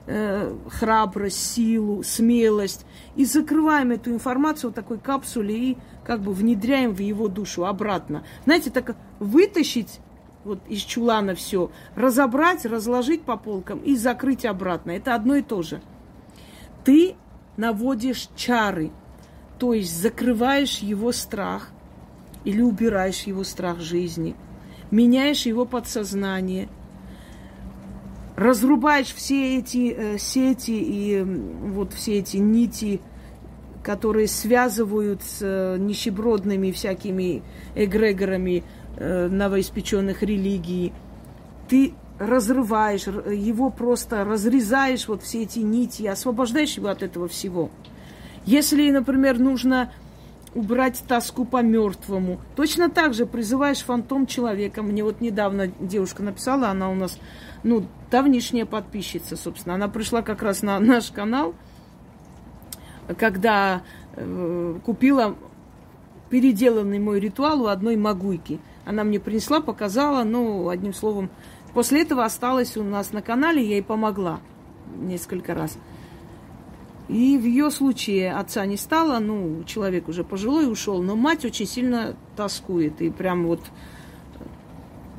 э, 0.08 0.56
храбрость, 0.70 1.54
силу, 1.54 2.04
смелость 2.04 2.86
и 3.16 3.24
закрываем 3.24 3.92
эту 3.92 4.12
информацию 4.12 4.72
в 4.72 4.74
такой 4.74 4.98
капсуле 4.98 5.56
и 5.56 5.78
как 6.04 6.22
бы 6.22 6.34
внедряем 6.34 6.94
в 6.94 7.00
его 7.00 7.28
душу 7.28 7.66
обратно. 7.66 8.24
Знаете, 8.46 8.72
так 8.72 8.96
вытащить 9.20 10.00
вот 10.48 10.60
из 10.68 10.82
чулана 10.82 11.36
все, 11.36 11.72
разобрать, 11.96 12.66
разложить 12.66 13.24
по 13.24 13.38
полкам 13.38 13.80
и 13.80 13.96
закрыть 13.96 14.46
обратно. 14.46 14.92
Это 14.92 15.14
одно 15.14 15.36
и 15.36 15.42
то 15.42 15.62
же. 15.62 15.82
Ты 16.84 17.16
наводишь 17.58 18.30
чары, 18.36 18.92
то 19.60 19.74
есть 19.74 19.96
закрываешь 20.02 20.80
его 20.80 21.12
страх 21.12 21.72
или 22.46 22.62
убираешь 22.62 23.24
его 23.24 23.44
страх 23.44 23.80
жизни, 23.80 24.36
меняешь 24.90 25.46
его 25.46 25.66
подсознание, 25.66 26.70
разрубаешь 28.38 29.14
все 29.14 29.58
эти 29.58 29.94
э, 29.94 30.18
сети 30.18 30.72
и 30.72 31.16
э, 31.16 31.24
вот 31.26 31.94
все 31.94 32.20
эти 32.20 32.38
нити, 32.38 33.02
которые 33.84 34.28
связывают 34.28 35.24
с 35.24 35.40
э, 35.42 35.78
нищебродными 35.80 36.72
всякими 36.72 37.42
эгрегорами, 37.74 38.64
новоиспеченных 39.00 40.24
религий. 40.24 40.94
Ты 41.68 41.94
разрываешь, 42.20 43.06
его 43.06 43.70
просто 43.70 44.24
разрезаешь, 44.24 45.08
вот 45.08 45.24
все 45.24 45.44
эти 45.44 45.60
нити, 45.60 46.08
освобождаешь 46.08 46.76
его 46.78 46.88
от 46.88 47.04
этого 47.04 47.28
всего. 47.28 47.70
Если, 48.46 48.90
например, 48.90 49.40
нужно 49.40 49.92
убрать 50.56 51.04
тоску 51.08 51.46
по 51.46 51.62
мертвому, 51.62 52.40
точно 52.56 52.90
так 52.90 53.14
же 53.14 53.26
призываешь 53.26 53.84
фантом 53.84 54.26
человека. 54.26 54.82
Мне 54.82 55.04
вот 55.04 55.22
недавно 55.22 55.68
девушка 55.68 56.24
написала, 56.24 56.70
она 56.70 56.90
у 56.90 56.96
нас 56.96 57.20
ну, 57.64 57.86
давнишняя 58.10 58.66
подписчица, 58.66 59.36
собственно. 59.36 59.76
Она 59.76 59.88
пришла 59.88 60.22
как 60.22 60.42
раз 60.42 60.64
на 60.64 60.80
наш 60.80 61.12
канал, 61.12 61.54
когда 63.18 63.84
э, 64.16 64.80
купила 64.84 65.36
переделанный 66.30 67.00
мой 67.00 67.20
ритуал 67.20 67.62
у 67.62 67.68
одной 67.68 67.96
магуйки. 67.96 68.60
Она 68.88 69.04
мне 69.04 69.20
принесла, 69.20 69.60
показала, 69.60 70.24
ну, 70.24 70.70
одним 70.70 70.94
словом. 70.94 71.30
После 71.74 72.04
этого 72.04 72.24
осталась 72.24 72.78
у 72.78 72.84
нас 72.84 73.12
на 73.12 73.22
канале, 73.22 73.62
я 73.62 73.76
ей 73.76 73.84
помогла 73.84 74.40
несколько 74.96 75.54
раз. 75.54 75.78
И 77.10 77.38
в 77.38 77.44
ее 77.44 77.70
случае 77.70 78.34
отца 78.34 78.66
не 78.66 78.78
стало, 78.78 79.20
ну, 79.20 79.62
человек 79.66 80.08
уже 80.08 80.24
пожилой 80.24 80.72
ушел, 80.72 81.04
но 81.04 81.18
мать 81.18 81.44
очень 81.44 81.68
сильно 81.68 82.16
тоскует 82.38 83.02
и 83.02 83.10
прям 83.10 83.48
вот 83.48 83.60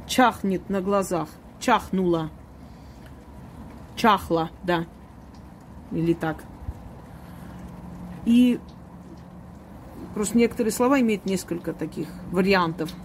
чахнет 0.07 0.71
на 0.71 0.81
глазах, 0.81 1.29
чахнула, 1.61 2.31
чахла, 3.97 4.49
да, 4.63 4.87
или 5.93 6.15
так. 6.15 6.43
И 8.25 8.59
просто 10.15 10.39
некоторые 10.39 10.73
слова 10.73 10.99
имеют 11.01 11.27
несколько 11.27 11.75
таких 11.75 12.09
вариантов– 12.33 12.91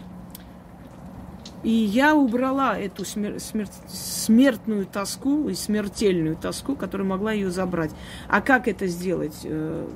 и 1.63 1.69
я 1.69 2.13
убрала 2.13 2.77
эту 2.77 3.03
смер- 3.03 3.39
смер- 3.39 3.69
смертную 3.87 4.85
тоску 4.85 5.47
и 5.47 5.53
смертельную 5.53 6.35
тоску, 6.35 6.75
которая 6.75 7.07
могла 7.07 7.31
ее 7.31 7.51
забрать. 7.51 7.91
А 8.27 8.41
как 8.41 8.67
это 8.67 8.85
сделать? 8.87 9.39
Э, 9.45 9.87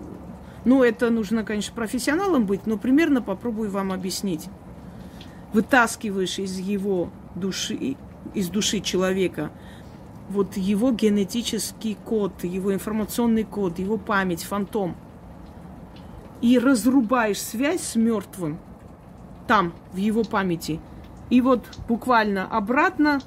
ну, 0.64 0.84
это 0.84 1.10
нужно, 1.10 1.44
конечно, 1.44 1.76
профессионалом 1.76 2.46
быть, 2.46 2.66
но 2.66 2.78
примерно 2.78 3.22
попробую 3.22 3.70
вам 3.70 3.92
объяснить. 3.92 4.48
Вытаскиваешь 5.52 6.40
из 6.40 6.58
его 6.58 7.10
души, 7.36 7.98
из 8.34 8.48
души 8.48 8.80
человека 8.80 9.52
вот 10.30 10.56
его 10.56 10.92
генетический 10.92 11.98
код, 12.06 12.44
его 12.44 12.74
информационный 12.74 13.44
код, 13.44 13.80
его 13.80 13.98
память, 13.98 14.44
фантом. 14.44 14.96
И 16.42 16.60
разрубаешь 16.60 17.42
связь 17.42 17.82
с 17.82 17.96
мертвым 17.96 18.60
там, 19.48 19.74
в 19.92 19.98
его 19.98 20.24
памяти– 20.24 20.80
и 21.30 21.42
вот 21.42 21.66
буквально 21.88 22.46
обратно 22.46 23.20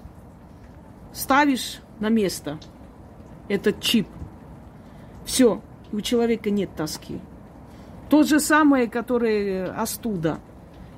ставишь 1.13 1.81
на 1.99 2.09
место 2.09 2.59
этот 3.49 3.81
чип. 3.81 4.09
Все, 5.25 5.61
у 5.93 6.01
человека 6.01 6.51
нет 6.51 6.71
тоски. 6.77 7.21
То 8.09 8.23
же 8.23 8.41
самое, 8.41 8.89
которое 8.89 9.73
остуда. 9.73 10.39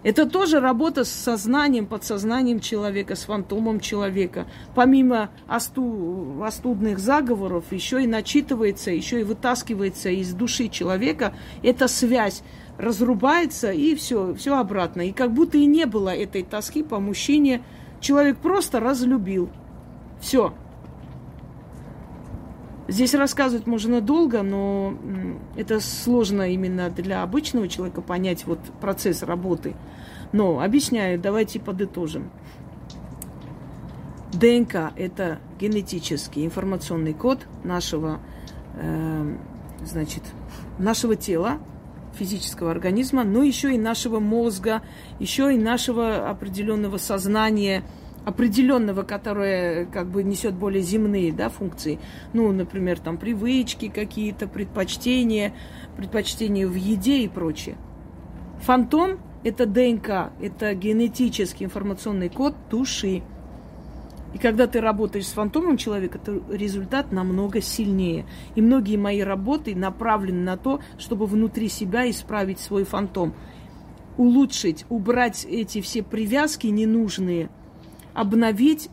Это 0.03 0.27
тоже 0.27 0.59
работа 0.61 1.05
с 1.05 1.11
сознанием, 1.11 1.87
подсознанием 1.87 2.61
человека, 2.61 3.15
с 3.15 3.25
фантомом 3.25 3.79
человека. 3.79 4.47
Помимо 4.75 5.31
осту, 5.49 6.43
остудных 6.45 6.99
заговоров, 6.99 7.65
еще 7.71 8.03
и 8.03 8.07
начитывается, 8.07 8.91
еще 8.91 9.21
и 9.21 9.25
вытаскивается 9.25 10.11
из 10.11 10.33
души 10.35 10.69
человека 10.69 11.35
эта 11.63 11.87
связь 11.87 12.43
разрубается, 12.79 13.71
и 13.71 13.95
все, 13.95 14.35
все 14.35 14.59
обратно. 14.59 15.03
И 15.03 15.13
как 15.13 15.33
будто 15.33 15.59
и 15.59 15.67
не 15.67 15.87
было 15.87 16.09
этой 16.09 16.43
тоски 16.43 16.83
по 16.83 16.99
мужчине. 16.99 17.63
Человек 18.01 18.39
просто 18.39 18.81
разлюбил. 18.81 19.51
Все. 20.21 20.53
Здесь 22.93 23.15
рассказывать 23.15 23.67
можно 23.67 24.03
долго, 24.03 24.43
но 24.43 24.95
это 25.57 25.81
сложно 25.81 26.53
именно 26.53 26.91
для 26.91 27.23
обычного 27.23 27.67
человека 27.67 28.03
понять 28.03 28.45
вот 28.45 28.59
процесс 28.83 29.23
работы. 29.23 29.75
Но 30.33 30.61
объясняю, 30.61 31.19
давайте 31.19 31.59
подытожим. 31.59 32.31
ДНК– 34.35 34.93
это 34.97 35.39
генетический 35.59 36.45
информационный 36.45 37.15
код 37.15 37.47
нашего, 37.65 38.21
э, 38.75 39.37
значит, 39.87 40.25
нашего 40.79 41.17
тела, 41.17 41.61
физического 42.19 42.71
организма, 42.71 43.25
но 43.25 43.43
еще 43.43 43.75
и 43.75 43.79
нашего 43.79 44.21
мозга, 44.21 44.83
еще 45.19 45.55
и 45.55 45.57
нашего 45.57 46.29
определенного 46.29 46.99
сознания, 46.99 47.85
определенного, 48.25 49.03
которое 49.03 49.87
как 49.87 50.09
бы 50.09 50.23
несет 50.23 50.55
более 50.55 50.83
земные 50.83 51.33
да, 51.33 51.49
функции. 51.49 51.99
Ну, 52.33 52.53
например, 52.53 53.01
там 53.01 53.19
привычки 53.19 53.89
какие-то, 53.89 54.47
предпочтения, 54.47 55.53
предпочтения 55.97 56.67
в 56.67 56.75
еде 56.75 57.19
и 57.19 57.29
прочее. 57.29 57.77
Фантом– 58.61 59.19
это 59.45 59.67
ДНК, 59.67 60.33
это 60.41 60.75
генетический 60.75 61.67
информационный 61.67 62.29
код 62.29 62.55
души. 62.71 63.23
И 64.35 64.39
когда 64.39 64.67
ты 64.67 64.81
работаешь 64.81 65.27
с 65.27 65.33
фантомом 65.33 65.77
человека, 65.77 66.19
то 66.19 66.41
результат 66.49 67.13
намного 67.13 67.61
сильнее. 67.61 68.25
И 68.55 68.63
многие 68.63 68.97
мои 68.97 69.21
работы 69.21 69.75
направлены 69.75 70.43
на 70.43 70.57
то, 70.57 70.81
чтобы 70.97 71.27
внутри 71.27 71.69
себя 71.69 72.09
исправить 72.09 72.61
свой 72.61 72.85
фантом. 72.85 73.35
Улучшить, 74.17 74.87
убрать 74.89 75.45
эти 75.45 75.81
все 75.81 76.03
привязки 76.03 76.69
ненужные, 76.69 77.51
обновить 78.15 78.89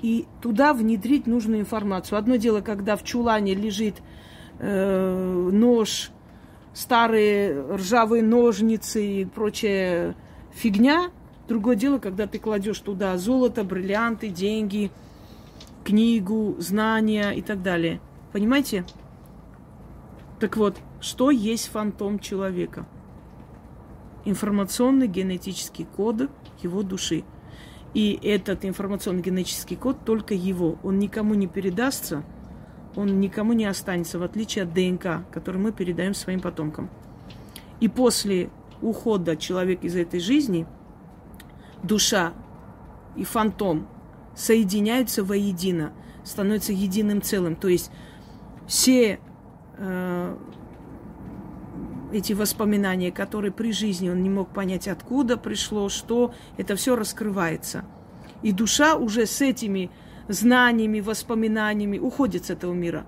и 0.00 0.26
туда 0.40 0.72
внедрить 0.72 1.26
нужную 1.26 1.60
информацию. 1.60 2.18
Одно 2.18 2.36
дело, 2.36 2.60
когда 2.60 2.96
в 2.96 3.04
чулане 3.04 3.54
лежит 3.54 4.02
э, 4.58 5.50
нож, 5.52 6.10
старые 6.74 7.76
ржавые 7.76 8.22
ножницы 8.22 9.04
и 9.04 9.24
прочая 9.24 10.16
фигня– 10.52 11.10
Другое 11.48 11.76
дело, 11.76 11.98
когда 11.98 12.26
ты 12.26 12.38
кладешь 12.38 12.78
туда 12.78 13.16
золото, 13.18 13.64
бриллианты, 13.64 14.28
деньги, 14.28 14.90
книгу, 15.84 16.56
знания 16.58 17.30
и 17.32 17.42
так 17.42 17.62
далее. 17.62 18.00
Понимаете? 18.32 18.84
Так 20.38 20.56
вот, 20.56 20.78
что 21.00 21.30
есть 21.30 21.68
фантом 21.68 22.18
человека? 22.18 22.86
Информационный 24.24 25.08
генетический 25.08 25.84
код 25.84 26.30
его 26.62 26.82
души. 26.82 27.24
И 27.94 28.18
этот 28.22 28.64
информационный 28.64 29.22
генетический 29.22 29.76
код 29.76 30.04
только 30.04 30.34
его. 30.34 30.78
Он 30.82 30.98
никому 30.98 31.34
не 31.34 31.46
передастся, 31.46 32.22
он 32.96 33.20
никому 33.20 33.52
не 33.52 33.66
останется, 33.66 34.18
в 34.18 34.22
отличие 34.22 34.64
от 34.64 34.72
ДНК, 34.72 35.24
который 35.30 35.60
мы 35.60 35.72
передаем 35.72 36.14
своим 36.14 36.40
потомкам. 36.40 36.88
И 37.80 37.88
после 37.88 38.50
ухода 38.80 39.36
человека 39.36 39.86
из 39.86 39.96
этой 39.96 40.20
жизни– 40.20 40.66
душа 41.82 42.32
и 43.16 43.24
фантом 43.24 43.86
соединяются 44.34 45.24
воедино, 45.24 45.92
становятся 46.24 46.72
единым 46.72 47.20
целым. 47.20 47.56
То 47.56 47.68
есть 47.68 47.90
все 48.66 49.18
э, 49.76 50.36
эти 52.12 52.32
воспоминания, 52.32 53.10
которые 53.10 53.52
при 53.52 53.72
жизни 53.72 54.08
он 54.08 54.22
не 54.22 54.30
мог 54.30 54.50
понять, 54.50 54.88
откуда 54.88 55.36
пришло, 55.36 55.88
что, 55.88 56.34
это 56.56 56.76
все 56.76 56.96
раскрывается. 56.96 57.84
И 58.42 58.52
душа 58.52 58.96
уже 58.96 59.26
с 59.26 59.40
этими 59.40 59.90
знаниями, 60.28 61.00
воспоминаниями 61.00 61.98
уходит 61.98 62.46
с 62.46 62.50
этого 62.50 62.72
мира. 62.72 63.06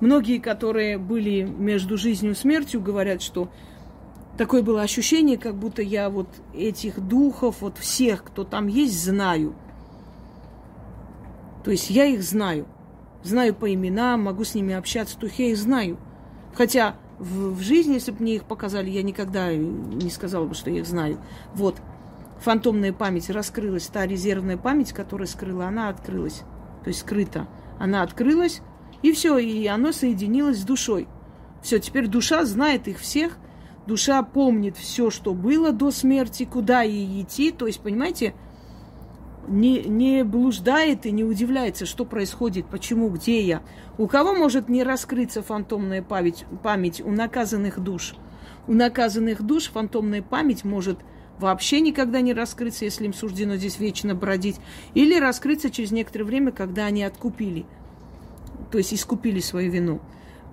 Многие, 0.00 0.38
которые 0.38 0.98
были 0.98 1.42
между 1.42 1.96
жизнью 1.96 2.32
и 2.32 2.36
смертью, 2.36 2.80
говорят, 2.80 3.20
что 3.20 3.50
такое 4.36 4.62
было 4.62 4.82
ощущение, 4.82 5.36
как 5.36 5.56
будто 5.56 5.82
я 5.82 6.08
вот 6.08 6.28
этих 6.54 7.00
духов, 7.00 7.56
вот 7.60 7.78
всех, 7.78 8.24
кто 8.24 8.44
там 8.44 8.68
есть, 8.68 9.02
знаю. 9.02 9.54
То 11.64 11.72
есть 11.72 11.90
я 11.90 12.06
их 12.06 12.22
знаю. 12.22 12.66
Знаю 13.24 13.54
по 13.54 13.72
именам, 13.72 14.22
могу 14.22 14.44
с 14.44 14.54
ними 14.54 14.74
общаться, 14.74 15.18
то 15.18 15.26
я 15.26 15.50
их 15.50 15.56
знаю. 15.56 15.98
Хотя 16.54 16.94
в, 17.18 17.54
в 17.54 17.60
жизни, 17.60 17.94
если 17.94 18.10
бы 18.10 18.22
мне 18.22 18.36
их 18.36 18.44
показали, 18.44 18.90
я 18.90 19.02
никогда 19.02 19.54
не 19.54 20.10
сказала 20.10 20.46
бы, 20.46 20.54
что 20.54 20.70
я 20.70 20.80
их 20.80 20.86
знаю. 20.86 21.18
Вот. 21.54 21.76
Фантомная 22.40 22.92
память 22.92 23.30
раскрылась, 23.30 23.86
та 23.88 24.06
резервная 24.06 24.56
память, 24.56 24.92
которая 24.92 25.26
скрыла, 25.26 25.66
она 25.66 25.88
открылась. 25.88 26.42
То 26.84 26.88
есть 26.88 27.00
скрыта. 27.00 27.48
Она 27.78 28.02
открылась, 28.02 28.60
и 29.02 29.12
все, 29.12 29.38
и 29.38 29.66
оно 29.66 29.92
соединилось 29.92 30.60
с 30.60 30.64
душой. 30.64 31.08
Все, 31.62 31.78
теперь 31.78 32.06
душа 32.06 32.44
знает 32.44 32.88
их 32.88 32.98
всех– 32.98 33.38
душа 33.88 34.22
помнит 34.22 34.76
все, 34.76 35.10
что 35.10 35.34
было 35.34 35.72
до 35.72 35.90
смерти, 35.90 36.44
куда 36.44 36.82
ей 36.82 37.22
идти. 37.22 37.50
То 37.50 37.66
есть, 37.66 37.80
понимаете, 37.80 38.34
не, 39.48 39.82
не 39.84 40.24
блуждает 40.24 41.06
и 41.06 41.10
не 41.10 41.24
удивляется, 41.24 41.86
что 41.86 42.04
происходит, 42.04 42.66
почему, 42.66 43.08
где 43.10 43.40
я. 43.40 43.62
У 43.96 44.06
кого 44.06 44.34
может 44.34 44.68
не 44.68 44.82
раскрыться 44.82 45.42
фантомная 45.42 46.02
память, 46.02 46.44
память 46.62 47.00
у 47.00 47.10
наказанных 47.10 47.80
душ? 47.80 48.14
У 48.66 48.74
наказанных 48.74 49.42
душ 49.42 49.70
фантомная 49.70 50.22
память 50.22 50.64
может 50.64 50.98
вообще 51.38 51.80
никогда 51.80 52.20
не 52.20 52.34
раскрыться, 52.34 52.84
если 52.84 53.06
им 53.06 53.14
суждено 53.14 53.56
здесь 53.56 53.78
вечно 53.78 54.14
бродить, 54.14 54.56
или 54.94 55.18
раскрыться 55.18 55.70
через 55.70 55.90
некоторое 55.90 56.24
время, 56.24 56.52
когда 56.52 56.86
они 56.86 57.02
откупили, 57.02 57.64
то 58.70 58.78
есть 58.78 58.92
искупили 58.92 59.40
свою 59.40 59.70
вину. 59.70 60.00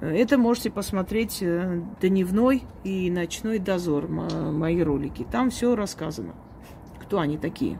Это 0.01 0.37
можете 0.37 0.69
посмотреть 0.69 1.39
э, 1.41 1.81
дневной 2.01 2.63
и 2.83 3.09
ночной 3.09 3.59
дозор, 3.59 4.07
мои 4.07 4.81
ролики. 4.81 5.25
Там 5.31 5.49
все 5.49 5.75
рассказано, 5.75 6.35
кто 7.01 7.19
они 7.19 7.37
такие. 7.37 7.79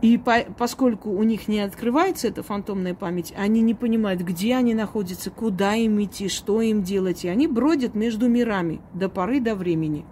И 0.00 0.16
по, 0.16 0.44
поскольку 0.56 1.10
у 1.10 1.22
них 1.24 1.48
не 1.48 1.60
открывается 1.60 2.28
эта 2.28 2.42
фантомная 2.42 2.94
память, 2.94 3.34
они 3.36 3.60
не 3.60 3.74
понимают, 3.74 4.22
где 4.22 4.54
они 4.54 4.74
находятся, 4.74 5.30
куда 5.30 5.74
им 5.74 6.02
идти, 6.02 6.28
что 6.28 6.60
им 6.60 6.82
делать. 6.82 7.24
И 7.24 7.28
они 7.28 7.48
бродят 7.48 7.94
между 7.94 8.28
мирами 8.28 8.80
до 8.94 9.08
поры 9.08 9.40
до 9.40 9.56
времени. 9.56 10.04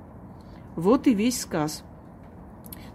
Вот 0.75 1.07
и 1.07 1.15
весь 1.15 1.41
сказ. 1.41 1.85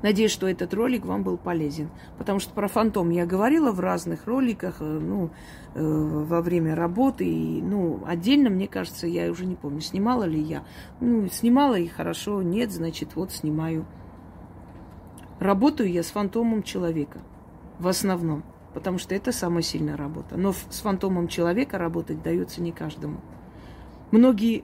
Надеюсь, 0.01 0.31
что 0.31 0.47
этот 0.47 0.73
ролик 0.73 1.05
вам 1.05 1.23
был 1.23 1.37
полезен. 1.37 1.89
Потому 2.17 2.39
что 2.39 2.53
про 2.53 2.67
фантом 2.67 3.09
я 3.11 3.25
говорила 3.25 3.71
в 3.71 3.79
разных 3.79 4.25
роликах, 4.25 4.77
э, 4.79 4.83
ну, 4.83 5.29
э, 5.75 5.81
во 5.81 6.41
время 6.41 6.75
работы. 6.75 7.25
И, 7.25 7.61
ну, 7.61 8.01
отдельно, 8.05 8.49
мне 8.49 8.67
кажется, 8.67 9.07
я 9.07 9.29
уже 9.29 9.45
не 9.45 9.55
помню, 9.55 9.79
снимала 9.79 10.23
ли 10.23 10.41
я. 10.41 10.63
Ну, 10.99 11.27
снимала 11.27 11.75
и 11.75 11.87
хорошо, 11.87 12.41
нет, 12.41 12.71
значит, 12.71 13.15
вот 13.15 13.31
снимаю. 13.31 13.85
Работаю 15.41 15.91
я 15.91 16.03
с 16.03 16.11
фантомом 16.11 16.61
человека 16.61 17.17
в 17.79 17.87
основном, 17.87 18.43
потому 18.75 18.99
что 18.99 19.15
это 19.15 19.31
самая 19.31 19.63
сильная 19.63 19.97
работа. 19.97 20.37
Но 20.37 20.53
с 20.53 20.81
фантомом 20.81 21.27
человека 21.27 21.79
работать 21.79 22.21
дается 22.21 22.61
не 22.61 22.71
каждому. 22.71 23.21
Многие 24.11 24.63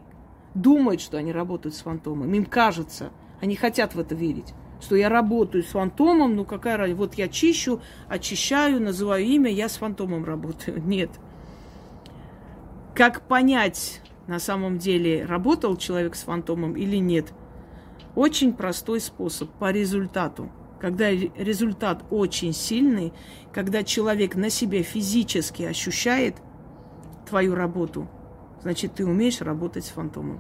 думают, 0.54 1.02
что 1.02 1.18
они 1.18 1.32
работают 1.32 1.74
с 1.74 1.82
фантомом. 1.82 2.32
Им 2.32 2.46
кажется, 2.46 3.10
они 3.42 3.56
хотят 3.56 3.96
в 3.96 4.00
это 4.00 4.14
верить, 4.14 4.54
что 4.80 4.96
я 4.96 5.10
работаю 5.10 5.64
с 5.64 5.72
фантомом, 5.72 6.36
ну 6.36 6.46
какая 6.46 6.78
разница, 6.78 7.00
вот 7.00 7.16
я 7.16 7.28
чищу, 7.28 7.82
очищаю, 8.08 8.80
называю 8.80 9.26
имя, 9.26 9.50
я 9.50 9.70
с 9.70 9.78
фантомом 9.78 10.26
работаю. 10.26 10.80
Нет. 10.86 11.10
Как 12.94 13.22
понять, 13.22 14.04
на 14.28 14.38
самом 14.38 14.78
деле, 14.78 15.26
работал 15.26 15.76
человек 15.76 16.14
с 16.14 16.22
фантомом 16.22 16.78
или 16.78 16.98
нет? 16.98 17.34
Очень 18.14 18.54
простой 18.54 19.00
способ 19.00 19.50
по 19.54 19.72
результату 19.72 20.52
когда 20.80 21.10
результат 21.10 22.04
очень 22.10 22.54
сильный, 22.54 23.14
когда 23.54 23.84
человек 23.84 24.36
на 24.36 24.50
себе 24.50 24.84
физически 24.84 25.64
ощущает 25.64 26.36
твою 27.28 27.56
работу, 27.56 28.08
значит, 28.62 28.94
ты 28.96 29.06
умеешь 29.06 29.42
работать 29.42 29.86
с 29.86 29.90
фантомом. 29.90 30.40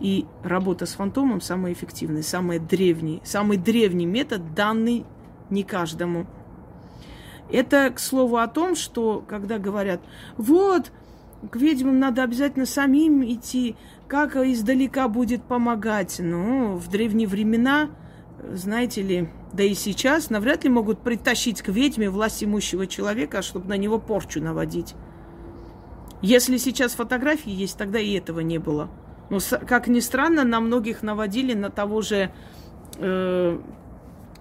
И 0.00 0.26
работа 0.42 0.86
с 0.86 0.94
фантомом 0.94 1.40
самая 1.40 1.72
эффективная, 1.72 2.22
самый 2.22 2.58
древний, 2.58 3.20
самый 3.24 3.56
древний 3.56 4.06
метод, 4.06 4.54
данный 4.54 5.04
не 5.48 5.62
каждому. 5.62 6.26
Это, 7.50 7.90
к 7.90 7.98
слову, 7.98 8.38
о 8.38 8.48
том, 8.48 8.74
что 8.74 9.24
когда 9.28 9.58
говорят, 9.58 10.00
вот, 10.36 10.90
к 11.50 11.56
ведьмам 11.56 11.98
надо 11.98 12.22
обязательно 12.22 12.66
самим 12.66 13.24
идти, 13.24 13.76
как 14.08 14.36
издалека 14.36 15.08
будет 15.08 15.42
помогать. 15.44 16.16
Ну, 16.18 16.76
в 16.76 16.88
древние 16.88 17.28
времена 17.28 17.90
знаете 18.50 19.02
ли, 19.02 19.28
да 19.52 19.62
и 19.62 19.74
сейчас 19.74 20.30
навряд 20.30 20.64
ли 20.64 20.70
могут 20.70 21.00
притащить 21.00 21.62
к 21.62 21.68
ведьме 21.68 22.10
власть 22.10 22.42
имущего 22.42 22.86
человека, 22.86 23.42
чтобы 23.42 23.68
на 23.68 23.76
него 23.76 23.98
порчу 23.98 24.40
наводить. 24.40 24.94
Если 26.20 26.56
сейчас 26.56 26.94
фотографии 26.94 27.52
есть, 27.52 27.76
тогда 27.76 27.98
и 27.98 28.12
этого 28.12 28.40
не 28.40 28.58
было. 28.58 28.90
Но, 29.30 29.38
как 29.66 29.88
ни 29.88 30.00
странно, 30.00 30.44
на 30.44 30.60
многих 30.60 31.02
наводили 31.02 31.54
на 31.54 31.70
того 31.70 32.02
же 32.02 32.30
э, 32.98 33.58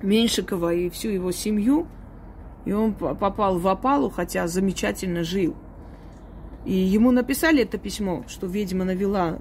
Меньшикова 0.01 0.73
и 0.73 0.89
всю 0.89 1.09
его 1.09 1.31
семью. 1.31 1.87
И 2.65 2.71
он 2.71 2.93
попал 2.93 3.57
в 3.57 3.67
опалу, 3.67 4.09
хотя 4.09 4.47
замечательно 4.47 5.23
жил. 5.23 5.55
И 6.65 6.73
ему 6.73 7.11
написали 7.11 7.63
это 7.63 7.79
письмо, 7.79 8.23
что 8.27 8.45
ведьма 8.45 8.85
навела 8.85 9.39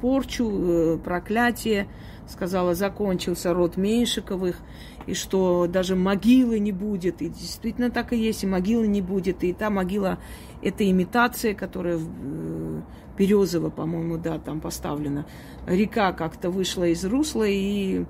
порчу, 0.00 0.50
э, 0.50 0.98
проклятие, 0.98 1.88
сказала, 2.28 2.74
закончился 2.74 3.52
род 3.52 3.76
Меньшиковых, 3.76 4.56
и 5.06 5.14
что 5.14 5.66
даже 5.66 5.96
могилы 5.96 6.58
не 6.58 6.72
будет. 6.72 7.22
И 7.22 7.28
действительно 7.28 7.90
так 7.90 8.12
и 8.12 8.16
есть, 8.16 8.44
и 8.44 8.46
могилы 8.46 8.86
не 8.86 9.02
будет. 9.02 9.42
И 9.44 9.52
та 9.52 9.70
могила– 9.70 10.18
это 10.62 10.88
имитация, 10.88 11.54
которая 11.54 11.98
э, 11.98 12.80
Березово, 13.18 13.70
по-моему, 13.70 14.16
да, 14.16 14.38
там 14.38 14.60
поставлена. 14.60 15.26
Река 15.66 16.12
как-то 16.12 16.50
вышла 16.50 16.84
из 16.84 17.04
русла 17.04 17.44
и 17.46 18.04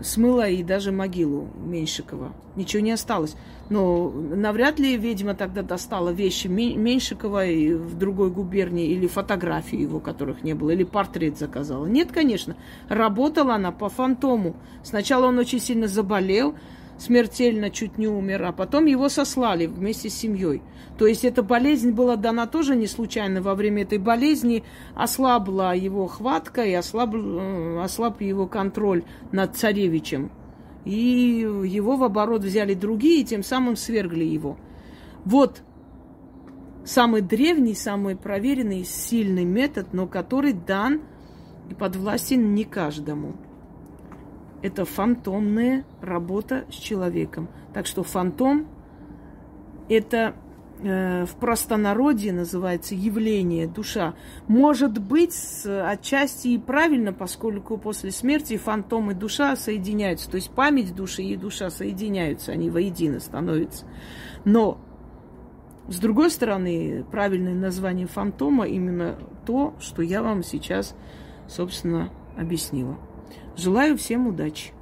смыла 0.00 0.48
и 0.48 0.62
даже 0.62 0.92
могилу 0.92 1.48
Меньшикова. 1.64 2.32
Ничего 2.56 2.82
не 2.82 2.92
осталось. 2.92 3.36
Но 3.70 4.10
навряд 4.10 4.78
ли 4.78 4.96
ведьма 4.96 5.34
тогда 5.34 5.62
достала 5.62 6.10
вещи 6.10 6.46
Меньшикова 6.48 7.44
в 7.44 7.96
другой 7.96 8.30
губернии 8.30 8.88
или 8.88 9.06
фотографии 9.06 9.80
его, 9.80 10.00
которых 10.00 10.42
не 10.42 10.54
было, 10.54 10.70
или 10.70 10.84
портрет 10.84 11.38
заказала. 11.38 11.86
Нет, 11.86 12.12
конечно. 12.12 12.56
Работала 12.88 13.54
она 13.54 13.72
по 13.72 13.88
фантому. 13.88 14.56
Сначала 14.82 15.26
он 15.26 15.38
очень 15.38 15.60
сильно 15.60 15.88
заболел, 15.88 16.54
смертельно 17.02 17.70
чуть 17.70 17.98
не 17.98 18.06
умер, 18.06 18.44
а 18.44 18.52
потом 18.52 18.86
его 18.86 19.08
сослали 19.08 19.66
вместе 19.66 20.08
с 20.08 20.14
семьей. 20.14 20.62
То 20.98 21.06
есть 21.06 21.24
эта 21.24 21.42
болезнь 21.42 21.90
была 21.90 22.16
дана 22.16 22.46
тоже 22.46 22.76
не 22.76 22.86
случайно. 22.86 23.42
Во 23.42 23.54
время 23.54 23.82
этой 23.82 23.98
болезни 23.98 24.62
ослабла 24.94 25.74
его 25.74 26.06
хватка 26.06 26.64
и 26.64 26.72
ослаб, 26.72 27.14
э, 27.14 27.80
ослаб 27.82 28.20
его 28.20 28.46
контроль 28.46 29.02
над 29.32 29.56
царевичем. 29.56 30.30
И 30.84 31.46
его 31.64 31.96
в 31.96 32.04
оборот 32.04 32.42
взяли 32.42 32.74
другие, 32.74 33.22
и 33.22 33.24
тем 33.24 33.42
самым 33.42 33.76
свергли 33.76 34.24
его. 34.24 34.56
Вот 35.24 35.62
самый 36.84 37.20
древний, 37.20 37.74
самый 37.74 38.16
проверенный, 38.16 38.84
сильный 38.84 39.44
метод, 39.44 39.92
но 39.92 40.06
который 40.06 40.52
дан 40.52 41.02
и 41.68 41.74
подвластен 41.74 42.54
не 42.54 42.64
каждому 42.64 43.34
это 44.62 44.84
фантомная 44.84 45.84
работа 46.00 46.64
с 46.70 46.74
человеком. 46.74 47.48
Так 47.74 47.86
что 47.86 48.02
фантом 48.04 48.68
это 49.88 50.34
э, 50.80 51.26
в 51.26 51.34
простонародье 51.36 52.32
называется 52.32 52.94
явление, 52.94 53.66
душа. 53.66 54.14
Может 54.46 54.98
быть, 54.98 55.36
отчасти 55.66 56.48
и 56.48 56.58
правильно, 56.58 57.12
поскольку 57.12 57.76
после 57.76 58.12
смерти 58.12 58.56
фантом 58.56 59.10
и 59.10 59.14
душа 59.14 59.56
соединяются. 59.56 60.30
То 60.30 60.36
есть 60.36 60.50
память 60.50 60.94
души 60.94 61.22
и 61.22 61.36
душа 61.36 61.70
соединяются, 61.70 62.52
они 62.52 62.70
воедино 62.70 63.20
становятся. 63.20 63.86
Но 64.44 64.78
с 65.88 65.98
другой 65.98 66.30
стороны, 66.30 67.04
правильное 67.10 67.54
название 67.54 68.06
фантома 68.06 68.66
именно 68.66 69.18
то, 69.44 69.74
что 69.80 70.02
я 70.02 70.22
вам 70.22 70.44
сейчас, 70.44 70.94
собственно, 71.48 72.10
объяснила. 72.36 72.96
Желаю 73.56 73.96
всем 73.98 74.26
удачи! 74.26 74.72